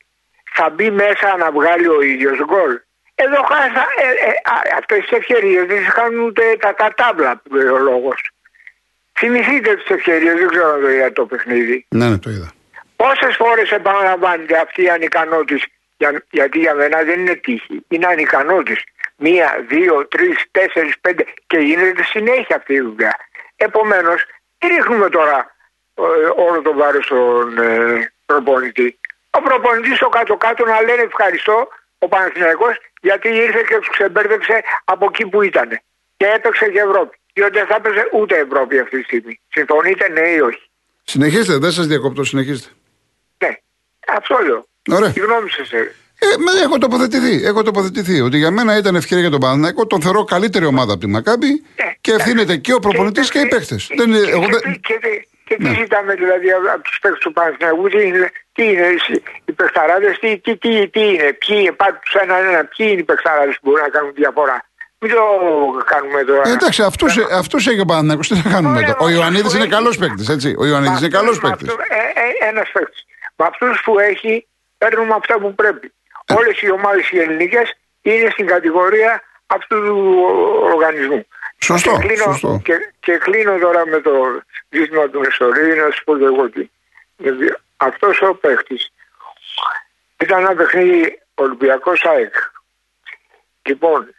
θα 0.53 0.69
μπει 0.69 0.91
μέσα 0.91 1.37
να 1.37 1.51
βγάλει 1.51 1.87
ο 1.87 2.01
ίδιος 2.01 2.37
γκολ. 2.45 2.79
Εδώ 3.15 3.43
χάσα, 3.43 3.87
ε, 3.97 4.29
ε, 4.29 4.29
α, 4.29 4.77
αυτές 4.77 4.99
τις 4.99 5.17
ευκαιρίες 5.17 5.65
δεν 5.65 5.77
τις 5.77 5.93
χάνουν 5.93 6.19
ούτε 6.19 6.57
τα, 6.59 6.73
τα 6.73 6.93
τάμπλα 6.95 7.37
που 7.37 7.55
λέει 7.55 7.67
ο 7.67 7.77
λόγος. 7.77 8.31
Θυμηθείτε 9.17 9.75
τις 9.75 9.89
ευκαιρίες, 9.89 10.33
δεν 10.33 10.47
ξέρω 10.47 10.73
αν 10.73 10.81
το 10.81 10.89
είδα 10.89 11.11
το 11.11 11.25
παιχνίδι. 11.25 11.85
Ναι, 11.89 12.09
ναι, 12.09 12.17
το 12.17 12.29
είδα. 12.29 12.51
Πόσες 12.95 13.35
φορές 13.35 13.71
επαναλαμβάνεται 13.71 14.59
αυτή 14.59 14.83
η 14.83 14.89
ανικανότης, 14.89 15.65
για, 15.99 16.23
γιατί 16.29 16.59
για 16.59 16.73
μένα 16.75 17.03
δεν 17.03 17.19
είναι 17.19 17.35
τύχη, 17.35 17.85
είναι 17.87 18.05
ανικανότης. 18.05 18.83
Μία, 19.15 19.65
δύο, 19.67 20.07
τρεις, 20.07 20.37
τέσσερις, 20.51 20.99
πέντε 20.99 21.23
και 21.47 21.57
γίνεται 21.57 22.03
συνέχεια 22.03 22.55
αυτή 22.55 22.73
η 22.73 22.79
δουλειά. 22.79 23.15
Επομένως, 23.55 24.25
δεν 24.57 24.75
ρίχνουμε 24.75 25.09
τώρα 25.09 25.55
ε, 25.95 26.01
όλο 26.47 26.61
το 26.61 26.73
βάρος 26.73 27.05
στον 27.05 27.57
ε, 27.57 28.11
προπονητή; 28.25 28.99
Ο 29.29 29.41
προπονητής 29.41 29.95
στο 29.95 30.09
κάτω-κάτω 30.09 30.65
να 30.65 30.81
λένε 30.81 31.01
ευχαριστώ 31.01 31.67
ο 31.99 32.07
Παναθηναϊκός 32.07 32.75
γιατί 33.01 33.27
ήρθε 33.27 33.61
και 33.67 33.77
τους 33.77 33.89
ξεμπέρδεψε 33.89 34.63
από 34.83 35.05
εκεί 35.09 35.25
που 35.25 35.41
ήταν. 35.41 35.69
Και 36.17 36.25
έπαιξε 36.35 36.69
και 36.69 36.79
Ευρώπη. 36.79 37.17
Διότι 37.33 37.53
δεν 37.57 37.67
θα 37.67 37.75
έπαιζε 37.75 38.09
ούτε 38.13 38.37
Ευρώπη 38.37 38.79
αυτή 38.79 38.97
τη 38.97 39.03
στιγμή. 39.03 39.39
Συμφωνείτε 39.49 40.09
ναι 40.09 40.27
ή 40.29 40.39
όχι; 40.39 40.69
Συνεχίστε, 41.03 41.57
δεν 41.57 41.71
σας 41.71 41.87
διακόπτω, 41.87 42.23
συνεχίστε. 42.23 42.69
Ναι, 43.43 43.51
αυτό 44.07 44.37
λέω. 44.37 44.68
Ωραία. 44.95 45.11
Τι 45.11 45.19
γνώμη 45.19 45.49
σας, 45.49 45.71
ε; 45.71 45.93
Ε, 46.21 46.25
με, 46.37 46.51
έχω 46.63 46.77
τοποθετηθεί. 46.77 47.45
Έχω 47.45 47.61
τοποθετηθεί 47.63 48.21
ότι 48.21 48.37
για 48.37 48.51
μένα 48.51 48.77
ήταν 48.77 48.95
ευκαιρία 48.95 49.21
για 49.23 49.31
τον 49.31 49.39
Παναθηναϊκό. 49.39 49.87
Τον 49.87 50.01
θεωρώ 50.01 50.23
καλύτερη 50.23 50.65
ομάδα 50.65 50.91
από 50.91 51.01
τη 51.01 51.07
Μακάμπη 51.07 51.47
Ναι, 51.47 51.93
και 52.01 52.11
ευθύνεται 52.11 52.55
και 52.57 52.73
ο 52.73 52.79
προπονητής 52.79 53.29
και 53.31 53.39
οι 53.39 53.47
παίχτε. 53.47 53.75
Δεν 53.95 54.07
είναι- 54.11 54.25
Και, 54.25 54.31
εγώ 54.31 54.45
και, 54.45 54.51
δεν- 54.51 54.61
τι- 54.61 54.79
και, 54.79 54.97
τι- 55.03 55.27
και 55.47 55.55
τι 55.55 55.63
Ναι. 55.63 55.73
ζητάμε 55.79 56.13
δηλαδή 56.13 56.51
από 56.51 56.67
από 56.73 56.81
τους 56.81 56.99
παίκτες 57.01 57.19
του 57.19 57.31
Παναθηναϊκού, 57.33 57.87
τι 57.89 58.01
είναι, 58.07 58.31
τι 58.55 58.63
είναι 58.63 58.87
οι- 58.87 59.23
οι 59.45 59.51
παιχταράδες, 59.51 60.19
τι, 60.19 60.37
τι, 60.37 60.57
τι, 60.57 60.87
τι 60.93 60.99
είναι, 61.13 61.27
ποιοι 61.41 61.57
είναι, 61.61 61.71
πάτε 61.71 61.99
τους 62.03 62.13
έναν 62.23 62.45
ένα, 62.45 62.61
ποιοι 62.71 62.85
είναι 62.91 62.99
οι 63.01 63.03
παιχταράδες 63.03 63.53
που 63.55 63.61
μπορούν 63.63 63.81
να 63.81 63.89
κάνουν 63.89 64.11
διαφορά. 64.21 64.57
Μην 65.01 65.11
το 65.11 65.23
κάνουμε 65.91 66.23
τώρα. 66.23 66.49
Ε, 66.49 66.51
εντάξει, 66.51 66.81
αυτού 66.83 67.05
αυτούς 67.43 67.67
έχει 67.67 67.79
ο 67.79 67.85
Παναθηναϊκός. 67.85 68.27
Τι 68.27 68.35
να 68.43 68.49
κάνουμε 68.55 68.77
Ωραία, 68.77 68.87
τώρα. 68.95 68.99
Ο 69.03 69.05
μα 69.05 69.11
Ιωαννίδης 69.15 69.45
αυτό 69.45 69.57
είναι 69.57 69.65
έχει- 69.67 69.75
καλός 69.77 69.97
παίκτης, 69.97 70.29
έτσι. 70.29 70.55
Ο 70.61 70.65
Ιωαννίδης 70.65 70.99
είναι 70.99 71.07
καλός 71.19 71.39
παίκτης. 71.39 71.69
Ε, 71.69 72.47
Ένας 72.51 72.69
παίκτης. 72.73 73.01
Με 73.35 73.45
αυτούς 73.51 73.81
που 73.85 73.99
έχει, 73.99 74.47
παίρνουμε 74.79 75.13
αυτά 75.15 75.39
που 75.39 75.55
πρέπει. 75.55 75.93
Ε. 76.25 76.33
Όλες 76.33 76.61
οι 76.61 76.71
ομάδες 76.71 77.09
οι 77.09 77.19
ελληνικές 77.19 77.75
είναι 78.01 78.29
στην 78.29 78.47
κατηγορία 78.47 79.21
αυτού 79.47 79.81
του 79.85 80.25
οργανισμού. 80.73 81.27
Σωστό, 81.61 81.91
Και 81.91 82.07
κλείνω, 82.07 82.23
σωστό. 82.23 82.61
Και, 82.63 82.93
και 82.99 83.17
κλείνω 83.17 83.57
τώρα 83.57 83.85
με 83.87 83.99
το 84.01 84.41
ζήτημα 84.69 85.09
του 85.09 85.19
Νεστορίου 85.19 85.75
να 85.75 85.91
σου 85.91 86.03
πω 86.03 86.17
και 86.17 86.23
εγώ 86.23 86.49
τι. 86.49 86.69
Αυτός 87.77 88.21
ο 88.21 88.35
παίχτη 88.35 88.77
ήταν 90.19 90.39
ένα 90.39 90.55
παιχνίδι 90.55 91.21
Ολυμπιακός 91.35 92.05
ΑΕΚ. 92.05 92.33
Λοιπόν, 93.61 94.15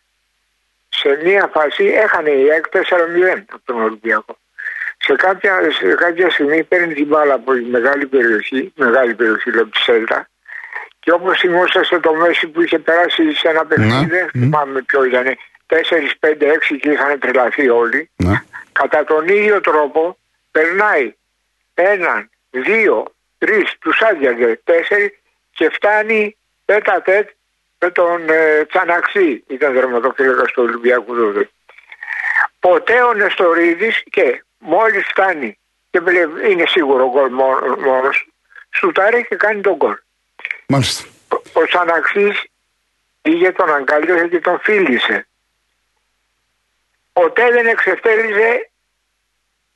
σε 0.88 1.20
μία 1.25 1.51
φάση 1.53 1.85
έχανε 1.85 2.31
η 2.31 2.51
ΑΕΚ 2.51 2.64
4-0 2.73 2.79
από 3.53 3.62
τον 3.64 3.83
Ολυμπιακό. 3.83 4.37
Σε 4.99 5.14
κάποια, 5.14 5.73
σε 5.73 5.94
κάποια 5.94 6.31
στιγμή 6.31 6.64
παίρνει 6.64 6.94
την 6.94 7.07
μπάλα 7.07 7.35
από 7.35 7.53
τη 7.53 7.61
μεγάλη 7.61 8.07
περιοχή, 8.07 8.73
μεγάλη 8.77 9.14
περιοχή 9.14 9.51
λέω 9.51 9.66
τη 9.66 9.79
Σέλτα, 9.79 10.29
και 11.11 11.16
όπως 11.16 11.38
θυμόσαστε 11.38 12.01
το 12.01 12.14
Μέση 12.14 12.46
που 12.49 12.62
είχε 12.62 12.79
περάσει 12.79 13.33
σε 13.33 13.49
ένα 13.49 13.66
παιχνίδι, 13.66 13.94
Ναι. 13.94 14.07
δεν 14.07 14.29
θυμάμαι 14.31 14.83
ποιο 14.83 15.05
ήταν, 15.05 15.37
4, 15.66 16.14
5, 16.20 16.46
6 16.46 16.77
και 16.81 16.90
είχαν 16.90 17.18
τρελαθεί 17.18 17.68
όλοι. 17.68 18.11
Ναι. 18.16 18.42
Κατά 18.73 19.05
τον 19.05 19.29
ίδιο 19.29 19.61
τρόπο 19.61 20.18
περνάει 20.51 21.14
έναν, 21.75 22.31
δύο, 22.51 23.07
τρεις, 23.38 23.75
τους 23.81 24.01
άδειαζε 24.01 24.61
τέσσερι 24.64 25.18
και 25.51 25.68
φτάνει 25.70 26.37
τέτα 26.64 27.03
τέτ 27.03 27.29
με 27.79 27.90
τον 27.90 28.29
ε, 28.31 28.64
Τσαναξή, 28.64 29.44
ήταν 29.49 29.73
δερματοφύλακα 29.73 30.42
του 30.42 30.62
Ολυμπιακού 30.62 31.16
τότε. 31.16 31.49
Ποτέ 32.61 33.03
ο 33.03 33.12
Νεστορίδης 33.14 34.03
και 34.11 34.44
μόλις 34.59 35.07
φτάνει 35.07 35.59
και 35.90 36.01
βλέπει- 36.01 36.51
είναι 36.51 36.64
σίγουρο 36.66 37.11
γκολ 37.11 37.31
μόνο- 37.31 37.77
μόνος, 37.77 38.27
σουτάρει 38.75 39.27
και 39.29 39.37
κάνει 39.37 39.61
τον 39.61 39.75
γκολ. 39.77 39.96
Μάλιστα. 40.70 41.04
Ο 41.52 41.64
Τσαναξής 41.64 42.37
πήγε 43.22 43.52
τον 43.52 43.74
αγκάλιασε 43.74 44.26
και 44.28 44.40
τον 44.40 44.61
φίλησε. 44.62 45.26
Ποτέ 47.12 47.50
δεν 47.50 47.66
εξευτέλιζε 47.66 48.70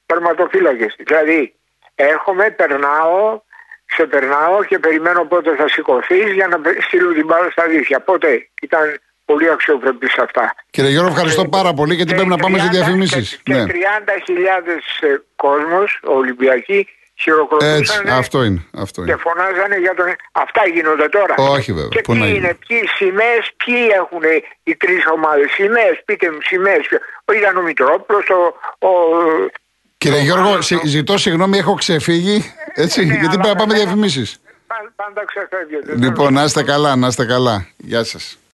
τερματοφύλακες. 0.06 0.94
Δηλαδή, 0.98 1.54
έρχομαι, 1.94 2.50
περνάω, 2.50 3.40
σε 3.86 4.06
περνάω 4.06 4.64
και 4.64 4.78
περιμένω 4.78 5.24
πότε 5.24 5.56
θα 5.56 5.68
σηκωθείς 5.68 6.32
για 6.32 6.46
να 6.46 6.60
στείλω 6.86 7.12
την 7.12 7.26
μπάλα 7.26 7.50
στα 7.50 7.66
δίχτυα. 7.68 8.00
Ποτέ 8.00 8.48
ήταν 8.62 9.00
πολύ 9.24 9.50
αξιοπρεπή 9.50 10.08
σε 10.10 10.22
αυτά. 10.22 10.54
Κύριε 10.70 10.90
Γιώργο, 10.90 11.10
ευχαριστώ 11.10 11.48
πάρα 11.48 11.72
πολύ 11.74 11.94
γιατί 11.94 12.10
Και 12.10 12.14
πρέπει 12.14 12.30
να 12.30 12.36
πάμε 12.36 12.58
σε 12.58 12.66
30 12.66 12.70
διαφημίσεις. 12.70 13.40
Και, 13.42 13.54
Ναι. 13.54 13.64
και 13.64 13.72
30.000 13.72 15.06
ε, 15.08 15.16
κόσμος, 15.36 16.00
Ολυμπιακοί, 16.04 16.88
χειροκροτούσαν 17.14 17.78
Έτσι, 17.78 18.00
αυτό 18.10 18.42
είναι. 18.44 18.62
Αυτό 18.84 19.02
και 19.04 19.10
είναι. 19.10 19.20
φωνάζανε 19.20 19.76
για 19.84 19.94
τον. 19.94 20.06
Αυτά 20.32 20.62
γίνονται 20.74 21.08
τώρα. 21.08 21.34
Όχι, 21.38 21.72
βέβαια. 21.72 21.88
Και 21.88 22.00
Πού 22.00 22.12
ποιοι 22.12 22.20
να 22.22 22.28
είναι, 22.28 22.36
γίνει. 22.38 22.58
ποιοι 22.66 22.80
σημαίες, 22.96 23.44
ποιοι 23.64 23.80
έχουν 24.00 24.22
οι 24.62 24.76
τρεις 24.76 25.02
ομάδες; 25.16 25.50
Σημαίες, 25.50 26.02
πείτε 26.04 26.30
μου, 26.30 26.38
σημαίες. 26.42 26.84
Ήταν 27.38 27.56
ο 27.56 27.62
Μητρόπουλος, 27.62 28.26
ο. 28.30 28.40
ο 28.88 28.90
Κύριε 29.98 30.18
ο- 30.18 30.22
Γιώργο, 30.22 30.50
ο- 30.52 30.60
συ- 30.60 30.84
ζητώ 30.86 31.18
συγγνώμη, 31.18 31.58
έχω 31.58 31.74
ξεφύγει. 31.74 32.54
Έτσι, 32.74 32.98
Ναι, 33.04 33.12
γιατί 33.12 33.26
αλλά 33.26 33.30
πρέπει 33.30 33.48
να 33.48 33.54
πάμε 33.54 33.72
κανένα- 33.72 33.78
διαφημίσεις. 33.84 34.38
Πάντα 34.96 35.24
ξεφεύγετε. 35.26 35.94
Λοιπόν, 36.06 36.32
να 36.32 36.42
είστε 36.44 36.62
καλά, 36.62 36.96
να 36.96 37.06
είστε 37.06 37.24
καλά. 37.24 37.66
Γεια 37.76 38.04
σας. 38.04 38.38